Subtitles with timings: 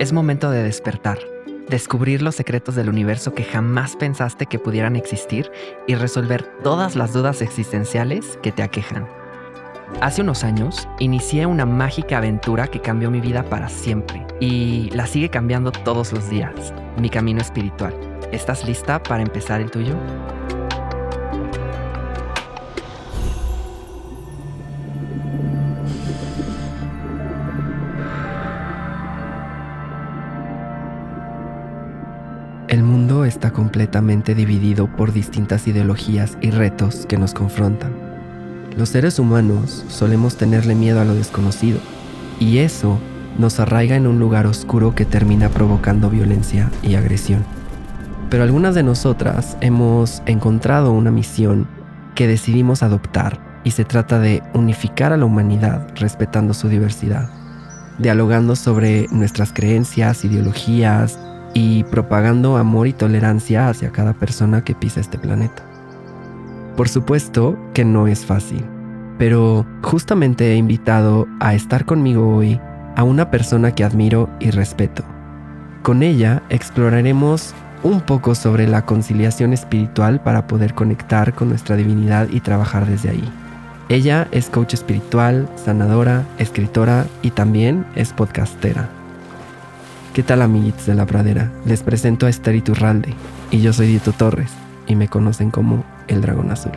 [0.00, 1.18] Es momento de despertar,
[1.68, 5.52] descubrir los secretos del universo que jamás pensaste que pudieran existir
[5.86, 9.06] y resolver todas las dudas existenciales que te aquejan.
[10.00, 15.06] Hace unos años inicié una mágica aventura que cambió mi vida para siempre y la
[15.06, 17.94] sigue cambiando todos los días, mi camino espiritual.
[18.32, 19.96] ¿Estás lista para empezar el tuyo?
[33.52, 37.92] Completamente dividido por distintas ideologías y retos que nos confrontan.
[38.76, 41.80] Los seres humanos solemos tenerle miedo a lo desconocido
[42.38, 42.98] y eso
[43.38, 47.44] nos arraiga en un lugar oscuro que termina provocando violencia y agresión.
[48.28, 51.66] Pero algunas de nosotras hemos encontrado una misión
[52.14, 57.28] que decidimos adoptar y se trata de unificar a la humanidad respetando su diversidad,
[57.98, 61.18] dialogando sobre nuestras creencias, ideologías,
[61.54, 65.62] y propagando amor y tolerancia hacia cada persona que pisa este planeta.
[66.76, 68.64] Por supuesto que no es fácil,
[69.18, 72.60] pero justamente he invitado a estar conmigo hoy
[72.96, 75.04] a una persona que admiro y respeto.
[75.82, 82.28] Con ella exploraremos un poco sobre la conciliación espiritual para poder conectar con nuestra divinidad
[82.30, 83.32] y trabajar desde ahí.
[83.88, 88.99] Ella es coach espiritual, sanadora, escritora y también es podcastera.
[90.14, 91.52] ¿Qué tal amiguitos de la pradera?
[91.64, 93.14] Les presento a Esther Iturralde
[93.52, 94.50] y yo soy Dito Torres
[94.88, 96.72] y me conocen como el Dragón Azul.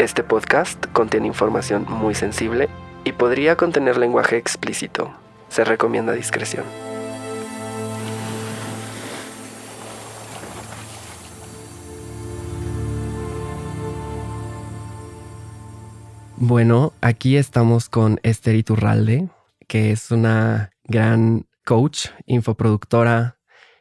[0.00, 2.68] Este podcast contiene información muy sensible
[3.04, 5.12] y podría contener lenguaje explícito.
[5.48, 6.64] Se recomienda discreción.
[16.36, 19.28] Bueno, aquí estamos con Esther Iturralde,
[19.66, 23.38] que es una gran coach, infoproductora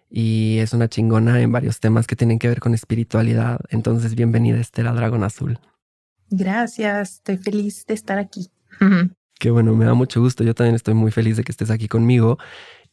[0.10, 3.60] y es una chingona en varios temas que tienen que ver con espiritualidad.
[3.70, 5.60] Entonces, bienvenida Estela Dragón Azul.
[6.30, 8.50] Gracias, estoy feliz de estar aquí.
[9.40, 10.44] Qué bueno, me da mucho gusto.
[10.44, 12.38] Yo también estoy muy feliz de que estés aquí conmigo.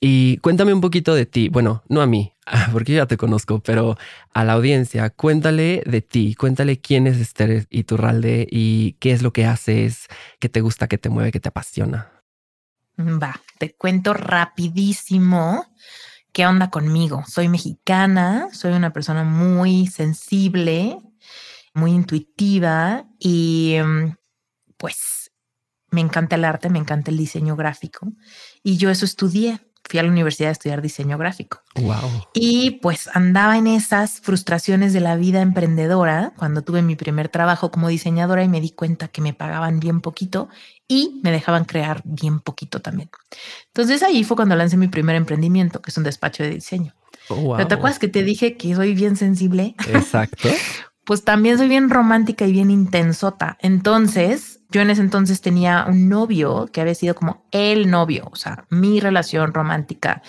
[0.01, 1.49] Y cuéntame un poquito de ti.
[1.49, 2.33] Bueno, no a mí,
[2.73, 3.97] porque yo ya te conozco, pero
[4.35, 9.33] a la audiencia, cuéntale de ti, cuéntale quién es Esther Iturralde y qué es lo
[9.33, 10.09] que haces,
[10.41, 12.22] qué te gusta, qué te mueve, qué te apasiona.
[12.99, 15.67] Va, te cuento rapidísimo
[16.33, 17.25] qué onda conmigo.
[17.27, 20.99] Soy mexicana, soy una persona muy sensible,
[21.75, 24.17] muy intuitiva y mm,
[24.77, 25.33] pues
[25.91, 28.13] me encanta el arte, me encanta el diseño gráfico
[28.63, 31.63] y yo eso estudié fui a la universidad a estudiar diseño gráfico.
[31.75, 32.27] Wow.
[32.35, 37.71] Y pues andaba en esas frustraciones de la vida emprendedora cuando tuve mi primer trabajo
[37.71, 40.49] como diseñadora y me di cuenta que me pagaban bien poquito
[40.89, 43.11] y me dejaban crear bien poquito también.
[43.69, 46.95] Entonces ahí fue cuando lancé mi primer emprendimiento, que es un despacho de diseño.
[47.29, 49.75] Oh, ¿Pero te acuerdas que te dije que soy bien sensible?
[49.89, 50.49] Exacto.
[51.13, 53.59] pues también soy bien romántica y bien intensota.
[53.61, 58.37] Entonces, yo en ese entonces tenía un novio que había sido como el novio, o
[58.37, 60.23] sea, mi relación romántica.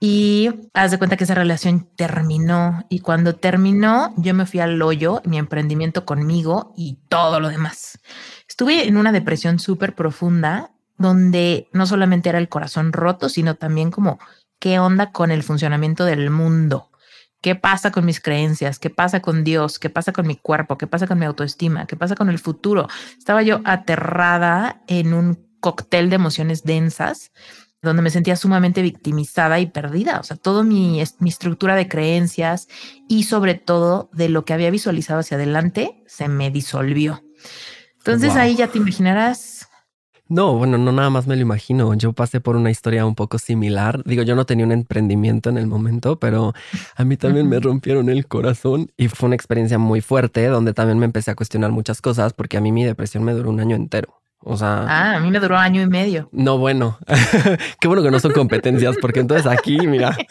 [0.00, 2.84] Y haz de cuenta que esa relación terminó.
[2.88, 8.00] Y cuando terminó, yo me fui al hoyo, mi emprendimiento conmigo y todo lo demás.
[8.48, 13.92] Estuve en una depresión súper profunda donde no solamente era el corazón roto, sino también
[13.92, 14.18] como
[14.58, 16.90] qué onda con el funcionamiento del mundo.
[17.40, 18.78] ¿Qué pasa con mis creencias?
[18.78, 19.78] ¿Qué pasa con Dios?
[19.78, 20.78] ¿Qué pasa con mi cuerpo?
[20.78, 21.86] ¿Qué pasa con mi autoestima?
[21.86, 22.88] ¿Qué pasa con el futuro?
[23.18, 27.30] Estaba yo aterrada en un cóctel de emociones densas
[27.82, 30.18] donde me sentía sumamente victimizada y perdida.
[30.20, 32.68] O sea, toda mi, mi estructura de creencias
[33.08, 37.22] y sobre todo de lo que había visualizado hacia adelante se me disolvió.
[37.98, 39.55] Entonces ahí ya te imaginarás
[40.28, 41.94] no, bueno, no nada más me lo imagino.
[41.94, 44.02] Yo pasé por una historia un poco similar.
[44.04, 46.52] Digo, yo no tenía un emprendimiento en el momento, pero
[46.96, 50.98] a mí también me rompieron el corazón y fue una experiencia muy fuerte donde también
[50.98, 53.76] me empecé a cuestionar muchas cosas porque a mí mi depresión me duró un año
[53.76, 54.20] entero.
[54.40, 56.28] O sea, ah, a mí me duró año y medio.
[56.32, 56.98] No, bueno,
[57.80, 60.16] qué bueno que no son competencias porque entonces aquí, mira.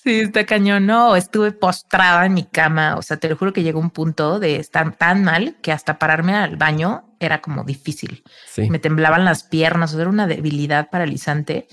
[0.00, 0.86] Sí, está cañón.
[0.86, 2.96] No, estuve postrada en mi cama.
[2.96, 5.98] O sea, te lo juro que llegó un punto de estar tan mal que hasta
[5.98, 8.22] pararme al baño era como difícil.
[8.56, 11.68] Me temblaban las piernas, era una debilidad paralizante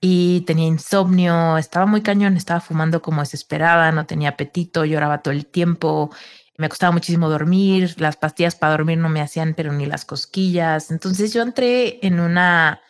[0.00, 5.32] y tenía insomnio, estaba muy cañón, estaba fumando como desesperada, no tenía apetito, lloraba todo
[5.32, 6.10] el tiempo,
[6.58, 10.90] me costaba muchísimo dormir, las pastillas para dormir no me hacían pero ni las cosquillas.
[10.90, 12.80] Entonces yo entré en una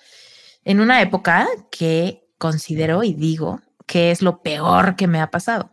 [0.64, 5.72] en una época que considero y digo que es lo peor que me ha pasado.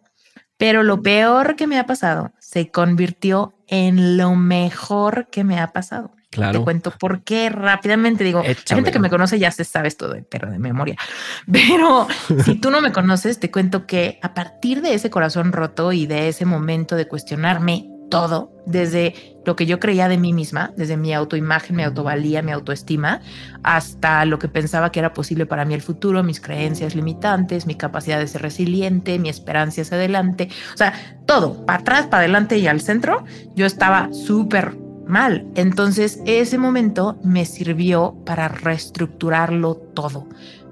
[0.58, 5.72] Pero lo peor que me ha pasado se convirtió en lo mejor que me ha
[5.72, 6.12] pasado.
[6.30, 8.24] Te cuento por qué rápidamente.
[8.24, 10.96] Digo, la gente que me conoce ya se sabe esto de perro de memoria.
[11.52, 12.08] Pero
[12.46, 16.06] si tú no me conoces, te cuento que a partir de ese corazón roto y
[16.06, 20.98] de ese momento de cuestionarme todo, desde lo que yo creía de mí misma, desde
[20.98, 23.22] mi autoimagen, mi autovalía, mi autoestima,
[23.64, 27.76] hasta lo que pensaba que era posible para mí el futuro, mis creencias limitantes, mi
[27.76, 30.94] capacidad de ser resiliente, mi esperanza hacia adelante, o sea,
[31.26, 33.24] todo, para atrás, para adelante y al centro,
[33.56, 35.48] yo estaba súper mal.
[35.56, 40.28] Entonces ese momento me sirvió para reestructurarlo todo,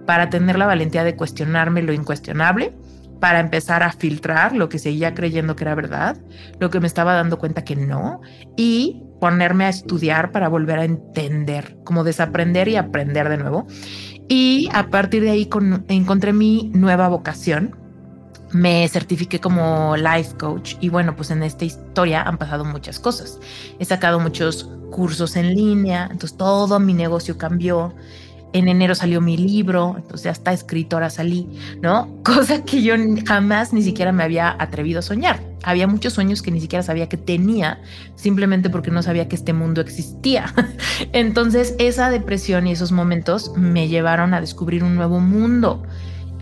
[0.05, 2.73] para tener la valentía de cuestionarme lo incuestionable
[3.19, 6.17] para empezar a filtrar lo que seguía creyendo que era verdad,
[6.59, 8.21] lo que me estaba dando cuenta que no,
[8.55, 13.67] y ponerme a estudiar para volver a entender, como desaprender y aprender de nuevo.
[14.27, 15.49] Y a partir de ahí
[15.87, 17.75] encontré mi nueva vocación.
[18.51, 23.39] Me certifiqué como life coach y bueno, pues en esta historia han pasado muchas cosas.
[23.79, 27.94] He sacado muchos cursos en línea, entonces todo mi negocio cambió
[28.53, 31.47] en enero salió mi libro, entonces hasta escritora salí,
[31.81, 32.09] ¿no?
[32.23, 32.95] Cosa que yo
[33.25, 35.41] jamás ni siquiera me había atrevido a soñar.
[35.63, 37.81] Había muchos sueños que ni siquiera sabía que tenía,
[38.15, 40.53] simplemente porque no sabía que este mundo existía.
[41.13, 45.83] Entonces esa depresión y esos momentos me llevaron a descubrir un nuevo mundo.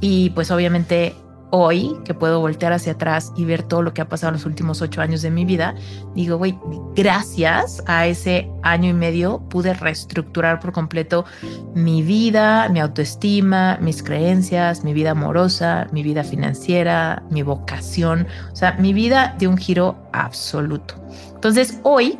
[0.02, 1.16] Y pues obviamente
[1.56, 4.46] hoy, que puedo voltear hacia atrás y ver todo lo que ha pasado en los
[4.46, 5.75] últimos ocho años de mi vida,
[6.13, 6.57] digo, güey,
[6.96, 11.25] gracias a ese año y medio pude reestructurar por completo
[11.74, 18.56] mi vida, mi autoestima, mis creencias, mi vida amorosa, mi vida financiera, mi vocación, o
[18.56, 20.96] sea, mi vida de un giro absoluto.
[21.34, 22.19] Entonces, hoy,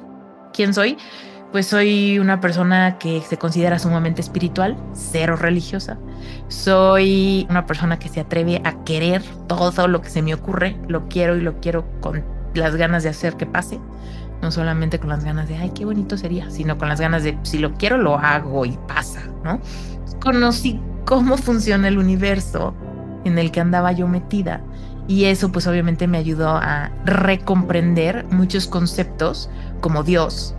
[0.54, 0.98] ¿quién soy?
[1.56, 5.98] Pues soy una persona que se considera sumamente espiritual, cero religiosa.
[6.50, 11.08] Soy una persona que se atreve a querer todo lo que se me ocurre, lo
[11.08, 12.26] quiero y lo quiero con
[12.56, 13.80] las ganas de hacer que pase,
[14.42, 17.38] no solamente con las ganas de, ay, qué bonito sería, sino con las ganas de,
[17.44, 19.62] si lo quiero, lo hago y pasa, ¿no?
[20.22, 22.74] Conocí cómo funciona el universo
[23.24, 24.60] en el que andaba yo metida.
[25.08, 29.50] Y eso pues obviamente me ayudó a recomprender muchos conceptos
[29.80, 30.54] como Dios,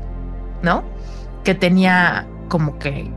[0.62, 0.84] ¿no?
[1.44, 3.10] Que tenía como que,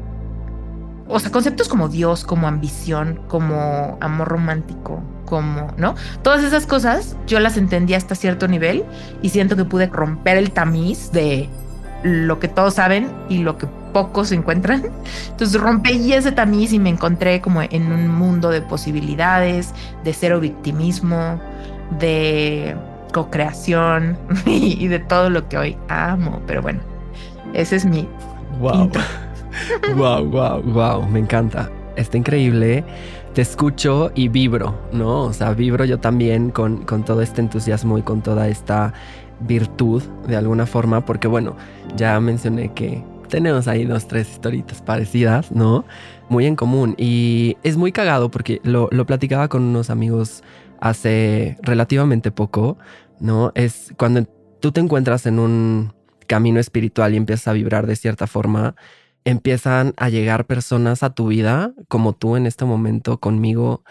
[1.08, 5.96] o sea, conceptos como Dios, como ambición, como amor romántico, como, ¿no?
[6.24, 8.84] Todas esas cosas yo las entendí hasta cierto nivel
[9.22, 11.50] y siento que pude romper el tamiz de
[12.04, 14.84] lo que todos saben y lo que pocos encuentran.
[15.30, 20.40] Entonces rompí ese tamiz y me encontré como en un mundo de posibilidades, de cero
[20.40, 21.40] victimismo,
[22.00, 22.76] de
[23.14, 26.42] co-creación y de todo lo que hoy amo.
[26.46, 26.80] Pero bueno,
[27.54, 28.08] ese es mi.
[28.60, 28.90] Wow.
[29.96, 31.08] wow, wow, wow.
[31.08, 31.70] Me encanta.
[31.96, 32.84] Está increíble.
[33.34, 35.24] Te escucho y vibro, ¿no?
[35.24, 38.94] O sea, vibro yo también con, con todo este entusiasmo y con toda esta
[39.42, 41.56] virtud de alguna forma, porque bueno,
[41.96, 45.86] ya mencioné que tenemos ahí dos, tres historitas parecidas, ¿no?
[46.28, 46.96] Muy en común.
[46.98, 50.44] Y es muy cagado porque lo, lo platicaba con unos amigos
[50.82, 52.78] hace relativamente poco,
[53.20, 53.52] ¿no?
[53.56, 54.26] Es cuando
[54.60, 55.94] tú te encuentras en un
[56.30, 58.76] camino espiritual y empiezas a vibrar de cierta forma,
[59.26, 63.84] empiezan a llegar personas a tu vida, como tú en este momento conmigo,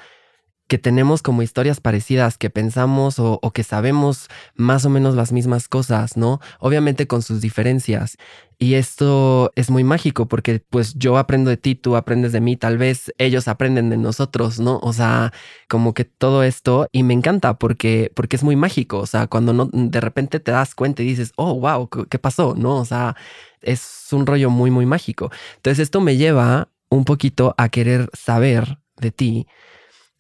[0.69, 5.67] que tenemos como historias parecidas, que pensamos o, que sabemos más o menos las mismas
[5.67, 6.41] cosas, ¿no?
[6.61, 8.19] Obviamente con sus diferencias.
[8.59, 12.57] Y esto es muy mágico porque pues yo aprendo de ti, tú aprendes de mí,
[12.57, 14.79] tal vez ellos aprenden de nosotros, ¿no?
[14.83, 15.33] O sea,
[15.69, 19.55] como que todo esto y me encanta porque, porque es muy mágico, o sea, cuando
[19.55, 22.55] no, de repente te das cuenta y dices, oh, wow, ¿qué pasó?
[22.57, 22.77] ¿No?
[22.77, 23.17] O sea,
[23.63, 25.31] es un rollo muy, muy mágico.
[25.57, 29.47] Entonces esto me lleva un poquito a querer saber de ti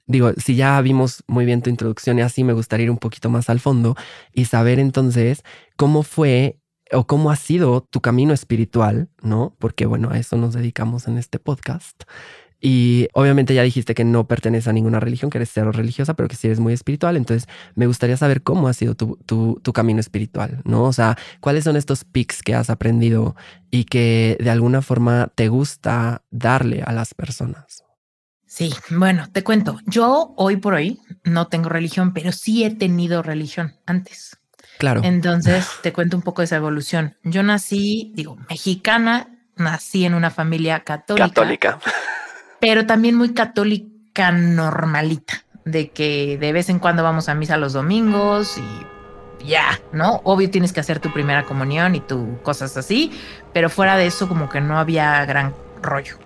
[0.08, 3.30] digo, si ya vimos muy bien tu introducción y así, me gustaría ir un poquito
[3.30, 3.94] más al fondo
[4.32, 5.44] y saber entonces
[5.76, 6.58] cómo fue
[6.90, 9.54] o cómo ha sido tu camino espiritual, ¿no?
[9.58, 12.04] Porque bueno, a eso nos dedicamos en este podcast.
[12.60, 16.28] Y obviamente ya dijiste que no perteneces a ninguna religión, que eres cero religiosa, pero
[16.28, 17.16] que sí eres muy espiritual.
[17.16, 20.84] Entonces me gustaría saber cómo ha sido tu, tu, tu camino espiritual, ¿no?
[20.84, 23.36] O sea, cuáles son estos pics que has aprendido
[23.70, 27.87] y que de alguna forma te gusta darle a las personas.
[28.58, 33.22] Sí, bueno, te cuento, yo hoy por hoy no tengo religión, pero sí he tenido
[33.22, 34.36] religión antes.
[34.78, 35.00] Claro.
[35.04, 37.16] Entonces, te cuento un poco de esa evolución.
[37.22, 41.28] Yo nací, digo, mexicana, nací en una familia católica.
[41.28, 41.78] Católica.
[42.58, 47.74] Pero también muy católica normalita, de que de vez en cuando vamos a misa los
[47.74, 50.20] domingos y ya, ¿no?
[50.24, 53.12] Obvio tienes que hacer tu primera comunión y tu cosas así,
[53.52, 56.18] pero fuera de eso como que no había gran rollo.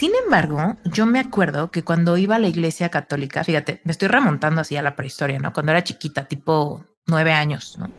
[0.00, 4.08] Sin embargo, yo me acuerdo que cuando iba a la iglesia católica, fíjate, me estoy
[4.08, 5.52] remontando así a la prehistoria, ¿no?
[5.52, 7.90] Cuando era chiquita, tipo nueve años, ¿no?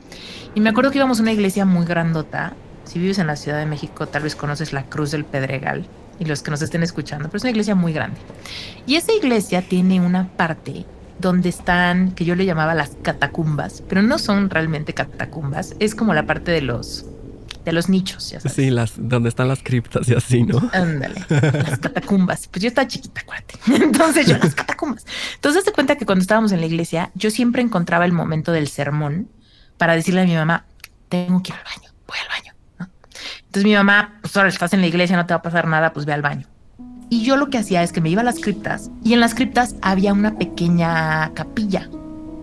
[0.56, 2.56] Y me acuerdo que íbamos a una iglesia muy grandota,
[2.86, 5.86] Si vives en la Ciudad de México, tal vez conoces la Cruz del Pedregal
[6.18, 8.20] y los que nos estén escuchando, pero es una iglesia muy grande.
[8.88, 10.88] Y esa iglesia tiene una parte
[11.20, 16.16] donde están, que yo le llamaba las catacumbas, pero no son realmente catacumbas, es como
[16.16, 17.06] la parte de los
[17.64, 18.56] de los nichos, ya sabes.
[18.56, 20.70] Sí, las donde están las criptas y así, ¿no?
[20.74, 22.48] Ándale, las catacumbas.
[22.48, 23.56] Pues yo estaba chiquita, acuérdate.
[23.84, 25.06] Entonces yo las catacumbas.
[25.36, 28.68] Entonces te cuenta que cuando estábamos en la iglesia, yo siempre encontraba el momento del
[28.68, 29.30] sermón
[29.78, 30.66] para decirle a mi mamá,
[31.10, 32.52] tengo que ir al baño, voy al baño.
[33.46, 35.92] Entonces mi mamá, pues ahora estás en la iglesia, no te va a pasar nada,
[35.92, 36.48] pues ve al baño.
[37.10, 39.36] Y yo lo que hacía es que me iba a las criptas y en las
[39.36, 41.90] criptas había una pequeña capilla.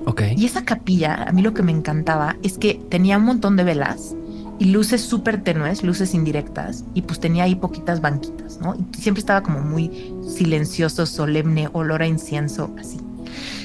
[0.04, 0.22] Ok.
[0.36, 3.64] Y esa capilla, a mí lo que me encantaba es que tenía un montón de
[3.64, 4.14] velas
[4.58, 8.74] y luces súper tenues, luces indirectas, y pues tenía ahí poquitas banquitas, ¿no?
[8.74, 12.98] Y siempre estaba como muy silencioso, solemne, olor a incienso, así.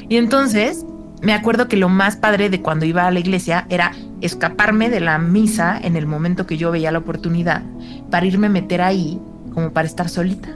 [0.10, 0.86] Y entonces
[1.22, 5.00] me acuerdo que lo más padre de cuando iba a la iglesia era escaparme de
[5.00, 7.64] la misa en el momento que yo veía la oportunidad
[8.12, 9.20] para irme a meter ahí
[9.54, 10.50] como para estar solita.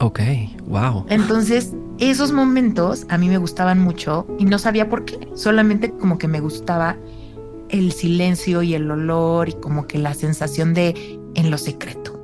[0.00, 0.20] Ok,
[0.66, 1.04] wow.
[1.10, 6.18] Entonces, esos momentos a mí me gustaban mucho y no sabía por qué, solamente como
[6.18, 6.96] que me gustaba
[7.72, 12.20] el silencio y el olor y como que la sensación de en lo secreto,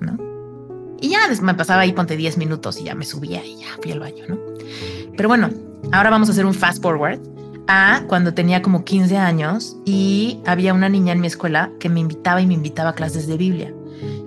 [0.00, 0.16] ¿no?
[1.00, 3.92] Y ya me pasaba ahí, ponte 10 minutos y ya me subía y ya fui
[3.92, 4.38] al baño, ¿no?
[5.16, 5.50] Pero bueno,
[5.92, 7.20] ahora vamos a hacer un fast forward
[7.66, 12.00] a cuando tenía como 15 años y había una niña en mi escuela que me
[12.00, 13.74] invitaba y me invitaba a clases de Biblia.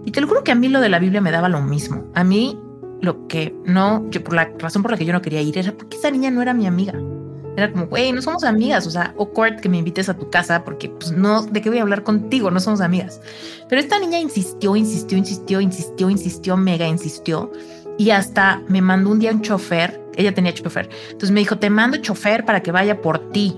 [0.06, 2.06] Y te lo juro que a mí lo de la Biblia me daba lo mismo.
[2.14, 2.58] A mí
[3.02, 5.72] lo que no, yo por la razón por la que yo no quería ir era
[5.72, 6.94] porque esa niña no era mi amiga.
[7.58, 10.64] Era como, güey, no somos amigas, o sea, awkward que me invites a tu casa
[10.64, 12.52] porque pues no, ¿de qué voy a hablar contigo?
[12.52, 13.20] No somos amigas.
[13.68, 17.52] Pero esta niña insistió, insistió, insistió, insistió, insistió, mega insistió
[17.98, 21.70] y hasta me mandó un día un chofer, ella tenía chofer, entonces me dijo, te
[21.72, 23.58] mando chofer para que vaya por ti.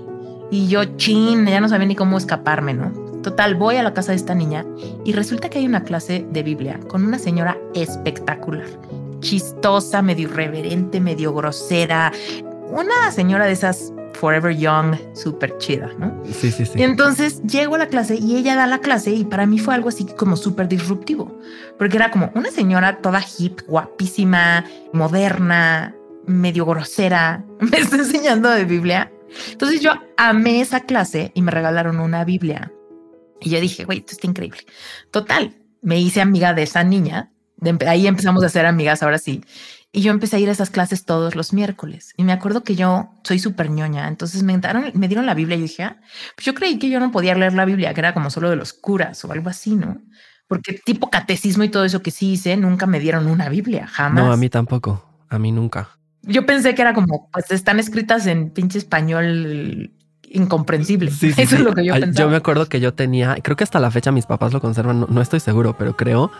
[0.50, 2.90] Y yo, chin, ya no sabía ni cómo escaparme, ¿no?
[3.22, 4.64] Total, voy a la casa de esta niña
[5.04, 8.66] y resulta que hay una clase de Biblia con una señora espectacular,
[9.20, 12.12] chistosa, medio irreverente, medio grosera,
[12.70, 16.22] una señora de esas forever young, súper chida, ¿no?
[16.26, 16.78] Sí, sí, sí.
[16.78, 19.74] Y entonces llego a la clase y ella da la clase y para mí fue
[19.74, 21.38] algo así como súper disruptivo,
[21.78, 25.94] porque era como una señora toda hip, guapísima, moderna,
[26.26, 29.10] medio grosera, me está enseñando de Biblia.
[29.52, 32.72] Entonces yo amé esa clase y me regalaron una Biblia.
[33.40, 34.60] Y yo dije, güey, esto está increíble.
[35.10, 37.30] Total, me hice amiga de esa niña.
[37.56, 39.42] De, ahí empezamos a ser amigas, ahora sí.
[39.92, 42.14] Y yo empecé a ir a esas clases todos los miércoles.
[42.16, 44.06] Y me acuerdo que yo soy súper ñoña.
[44.06, 44.60] Entonces me,
[44.94, 46.00] me dieron la Biblia y dije, ah,
[46.36, 48.56] pues yo creí que yo no podía leer la Biblia, que era como solo de
[48.56, 50.00] los curas o algo así, ¿no?
[50.46, 54.24] Porque tipo catecismo y todo eso que sí hice, nunca me dieron una Biblia, jamás.
[54.24, 55.04] No, a mí tampoco.
[55.28, 55.90] A mí nunca.
[56.22, 59.92] Yo pensé que era como, pues están escritas en pinche español
[60.30, 61.10] incomprensible.
[61.10, 62.12] Sí, Eso es lo que yo pensaba.
[62.12, 65.06] Yo me acuerdo que yo tenía, creo que hasta la fecha mis papás lo conservan,
[65.08, 66.30] no, estoy seguro, pero creo,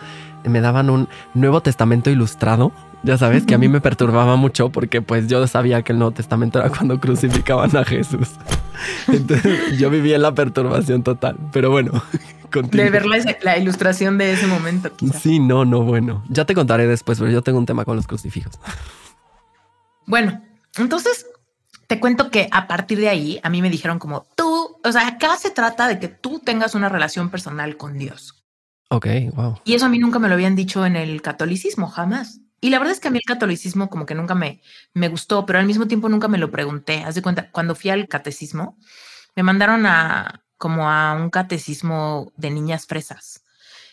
[0.43, 2.71] me daban un Nuevo Testamento ilustrado.
[3.03, 6.11] Ya sabes que a mí me perturbaba mucho porque pues yo sabía que el Nuevo
[6.11, 8.29] Testamento era cuando crucificaban a Jesús.
[9.07, 11.35] Entonces yo vivía en la perturbación total.
[11.51, 11.91] Pero bueno,
[12.51, 14.91] De ver la, ilustración de ese momento.
[15.21, 16.23] Sí, no, no, bueno.
[16.27, 18.59] Ya te contaré después, pero yo tengo un tema con los crucifijos.
[20.05, 20.41] Bueno,
[20.77, 21.25] entonces
[21.91, 25.07] te cuento que a partir de ahí a mí me dijeron como tú, o sea,
[25.07, 28.45] acá se trata de que tú tengas una relación personal con Dios.
[28.87, 29.59] Ok, wow.
[29.65, 32.39] Y eso a mí nunca me lo habían dicho en el catolicismo, jamás.
[32.61, 34.61] Y la verdad es que a mí el catolicismo como que nunca me,
[34.93, 37.03] me gustó, pero al mismo tiempo nunca me lo pregunté.
[37.03, 38.77] Haz de cuenta, cuando fui al catecismo,
[39.35, 43.43] me mandaron a como a un catecismo de niñas fresas.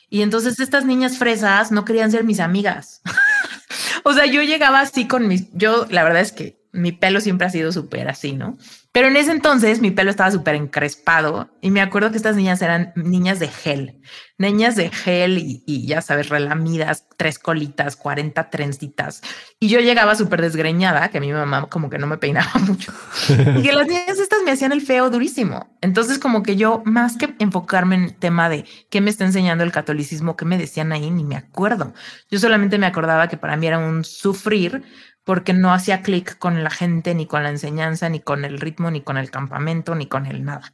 [0.09, 3.03] Y entonces estas niñas fresas no querían ser mis amigas.
[4.05, 7.47] o sea, yo llegaba así con mis, yo la verdad es que mi pelo siempre
[7.47, 8.59] ha sido súper así, ¿no?
[8.93, 12.61] Pero en ese entonces mi pelo estaba súper encrespado y me acuerdo que estas niñas
[12.63, 14.01] eran niñas de gel,
[14.39, 19.23] niñas de gel y, ya sabes, relamidas, tres colitas, 40 trencitas.
[19.61, 22.93] Y yo llegaba súper desgreñada, que mi mamá como que no me peinaba mucho.
[23.29, 25.77] y que las niñas estas me hacían el feo durísimo.
[25.81, 29.65] Entonces como que yo, más que enfocarme en el tema de qué me está enseñando
[29.65, 31.93] el catolicismo, qué me decían ahí, ni me acuerdo.
[32.31, 34.83] Yo solamente me acordaba que para mí era un sufrir
[35.29, 38.91] porque no hacía clic con la gente, ni con la enseñanza, ni con el ritmo,
[38.91, 40.73] ni con el campamento, ni con el nada.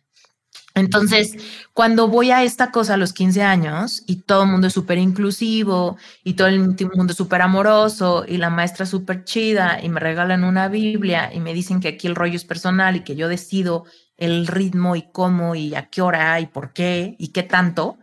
[0.77, 1.35] Entonces,
[1.73, 4.99] cuando voy a esta cosa a los 15 años y todo el mundo es súper
[4.99, 9.99] inclusivo y todo el mundo es súper amoroso y la maestra súper chida y me
[9.99, 13.27] regalan una Biblia y me dicen que aquí el rollo es personal y que yo
[13.27, 13.87] decido
[14.19, 17.99] el ritmo y cómo y a qué hora y por qué y qué tanto,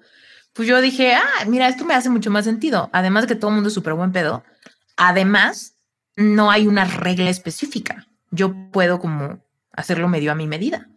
[0.52, 2.90] pues yo dije, ah, mira, esto me hace mucho más sentido.
[2.92, 4.44] Además de que todo el mundo es súper buen pedo.
[4.98, 5.78] Además,
[6.16, 8.08] no hay una regla específica.
[8.32, 9.40] Yo puedo como
[9.74, 10.90] hacerlo medio a mi medida.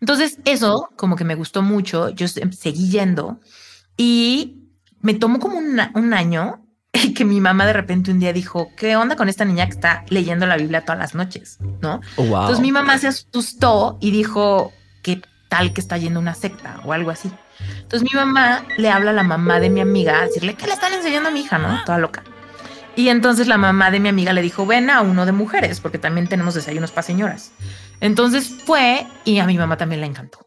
[0.00, 2.10] Entonces, eso como que me gustó mucho.
[2.10, 3.40] Yo seguí yendo
[3.96, 4.62] Y
[5.00, 6.66] me tomó como un año
[7.14, 10.04] que mi mamá de repente un día dijo, ¿qué onda con esta niña que está
[10.08, 11.58] leyendo la Biblia todas las noches?
[11.80, 12.00] ¿No?
[12.16, 16.80] Oh, Entonces mi mamá se asustó y dijo, ¿qué tal que está yendo una secta
[16.84, 17.30] o algo así?
[17.80, 20.74] Entonces mi mamá le habla a la mamá de mi amiga a decirle, ¿qué le
[20.74, 21.58] están enseñando a mi hija?
[21.58, 21.84] ¿No?
[21.84, 22.22] Toda loca.
[22.96, 25.98] Y entonces la mamá de mi amiga le dijo, ven a uno de mujeres, porque
[25.98, 27.52] también tenemos desayunos para señoras.
[28.00, 30.46] Entonces fue y a mi mamá también le encantó.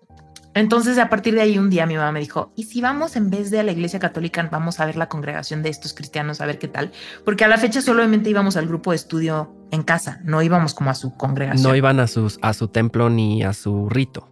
[0.56, 3.30] Entonces, a partir de ahí, un día mi mamá me dijo, ¿y si vamos en
[3.30, 6.48] vez de a la iglesia católica, vamos a ver la congregación de estos cristianos, a
[6.48, 6.92] ver qué tal?
[7.24, 10.90] Porque a la fecha solamente íbamos al grupo de estudio en casa, no íbamos como
[10.90, 11.64] a su congregación.
[11.64, 14.28] No iban a, sus, a su templo ni a su rito.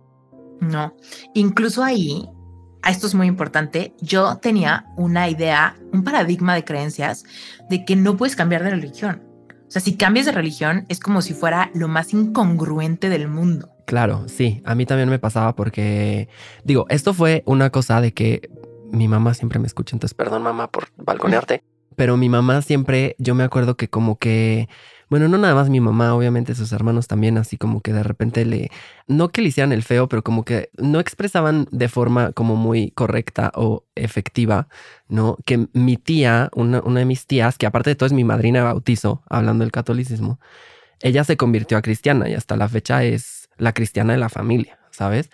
[0.59, 0.95] No,
[1.35, 2.27] incluso ahí,
[2.85, 7.23] esto es muy importante, yo tenía una idea, un paradigma de creencias
[7.69, 9.23] de que no puedes cambiar de religión.
[9.67, 13.69] O sea, si cambias de religión es como si fuera lo más incongruente del mundo.
[13.85, 16.29] Claro, sí, a mí también me pasaba porque,
[16.63, 18.49] digo, esto fue una cosa de que
[18.91, 21.63] mi mamá siempre me escucha, entonces perdón mamá por balconearte,
[21.95, 24.69] pero mi mamá siempre, yo me acuerdo que como que,
[25.09, 28.45] bueno, no nada más mi mamá, obviamente sus hermanos también, así como que de repente
[28.45, 28.71] le,
[29.07, 32.91] no que le hicieran el feo, pero como que no expresaban de forma como muy
[32.91, 34.67] correcta o efectiva,
[35.07, 35.37] ¿no?
[35.45, 38.63] Que mi tía, una, una de mis tías, que aparte de todo es mi madrina
[38.63, 40.39] bautizo, hablando del catolicismo,
[41.01, 44.79] ella se convirtió a cristiana y hasta la fecha es la cristiana de la familia,
[44.91, 45.29] ¿sabes?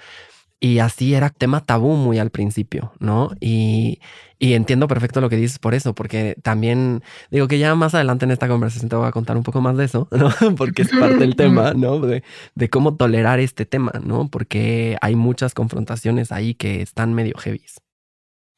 [0.60, 3.32] Y así era tema tabú muy al principio, ¿no?
[3.42, 4.00] Y,
[4.40, 8.32] entiendo perfecto lo que dices por eso, porque también digo que ya más adelante en
[8.32, 10.30] esta conversación te voy a contar un poco más de eso, ¿no?
[10.56, 12.00] Porque es parte del tema, ¿no?
[12.00, 12.24] De,
[12.56, 14.30] de cómo tolerar este tema, ¿no?
[14.30, 17.62] Porque hay muchas confrontaciones ahí que están medio heavy.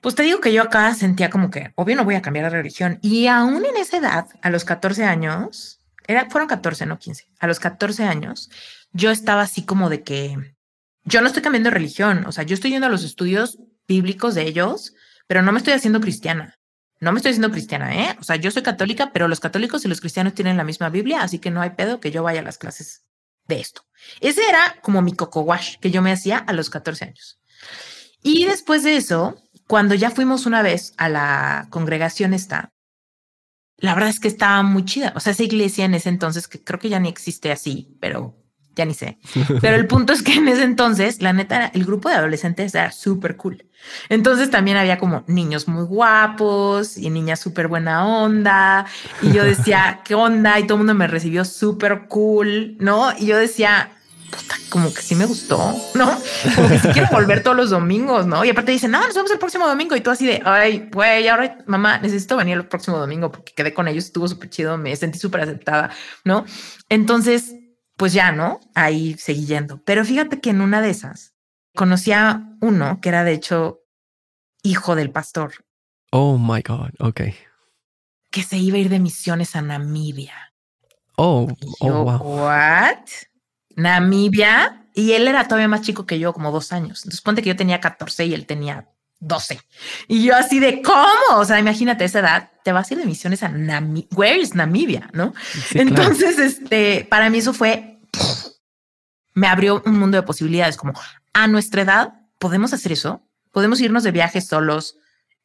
[0.06, 2.58] Pues te digo que yo acá sentía como que, obvio no voy a cambiar de
[2.58, 3.00] religión.
[3.02, 7.48] Y aún en esa edad, a los 14 años, era, fueron 14, no 15, a
[7.48, 8.52] los 14 años,
[8.92, 10.55] yo estaba así como de que
[11.06, 14.44] yo no estoy cambiando religión, o sea, yo estoy yendo a los estudios bíblicos de
[14.44, 14.94] ellos,
[15.28, 16.56] pero no me estoy haciendo cristiana.
[17.00, 18.18] No me estoy haciendo cristiana, ¿eh?
[18.20, 21.22] O sea, yo soy católica, pero los católicos y los cristianos tienen la misma Biblia,
[21.22, 23.04] así que no hay pedo que yo vaya a las clases
[23.48, 23.86] de esto.
[24.22, 27.40] Ese era como mi coco wash que yo me hacía a los 14 años.
[28.24, 29.36] Y después de eso,
[29.68, 32.72] cuando ya fuimos una vez a la congregación esta,
[33.78, 35.14] la verdad es que estaba muy chida.
[35.16, 38.45] O sea, esa iglesia en ese entonces, que creo que ya ni existe así, pero
[38.76, 39.18] ya ni sé.
[39.62, 42.92] Pero el punto es que en ese entonces, la neta, el grupo de adolescentes era
[42.92, 43.66] súper cool.
[44.10, 48.86] Entonces también había como niños muy guapos y niñas súper buena onda.
[49.22, 50.60] Y yo decía, ¿qué onda?
[50.60, 53.14] Y todo el mundo me recibió súper cool, ¿no?
[53.18, 53.92] Y yo decía,
[54.30, 56.18] puta, como que sí me gustó, ¿no?
[56.56, 58.44] Como que sí quiero volver todos los domingos, ¿no?
[58.44, 59.96] Y aparte dicen, no, nos vemos el próximo domingo.
[59.96, 63.74] Y tú así de, ay, güey, ahora mamá, necesito venir el próximo domingo porque quedé
[63.74, 65.92] con ellos, estuvo súper chido, me sentí súper aceptada,
[66.24, 66.46] ¿no?
[66.90, 67.56] Entonces,
[67.98, 68.60] pues ya, ¿no?
[68.74, 69.82] Ahí seguí yendo.
[69.84, 71.34] Pero fíjate que en una de esas
[71.76, 73.82] conocí a uno que era de hecho
[74.64, 75.66] hijo del pastor.
[76.12, 77.22] Oh my God, ok.
[78.32, 80.54] Que se iba a ir de misiones a Namibia.
[81.18, 81.48] Oh,
[81.80, 82.18] oh wow.
[82.18, 83.08] ¿What?
[83.76, 84.88] Namibia.
[84.94, 87.00] Y él era todavía más chico que yo, como dos años.
[87.02, 88.90] Entonces ponte que yo tenía 14 y él tenía
[89.26, 89.60] 12.
[90.08, 93.06] Y yo así de cómo, o sea, imagínate esa edad, te vas a ir de
[93.06, 95.34] misiones a Namibia, where is Namibia, ¿no?
[95.74, 98.00] Entonces, este, para mí eso fue,
[99.34, 100.94] me abrió un mundo de posibilidades, como
[101.34, 104.98] a nuestra edad podemos hacer eso, podemos irnos de viajes solos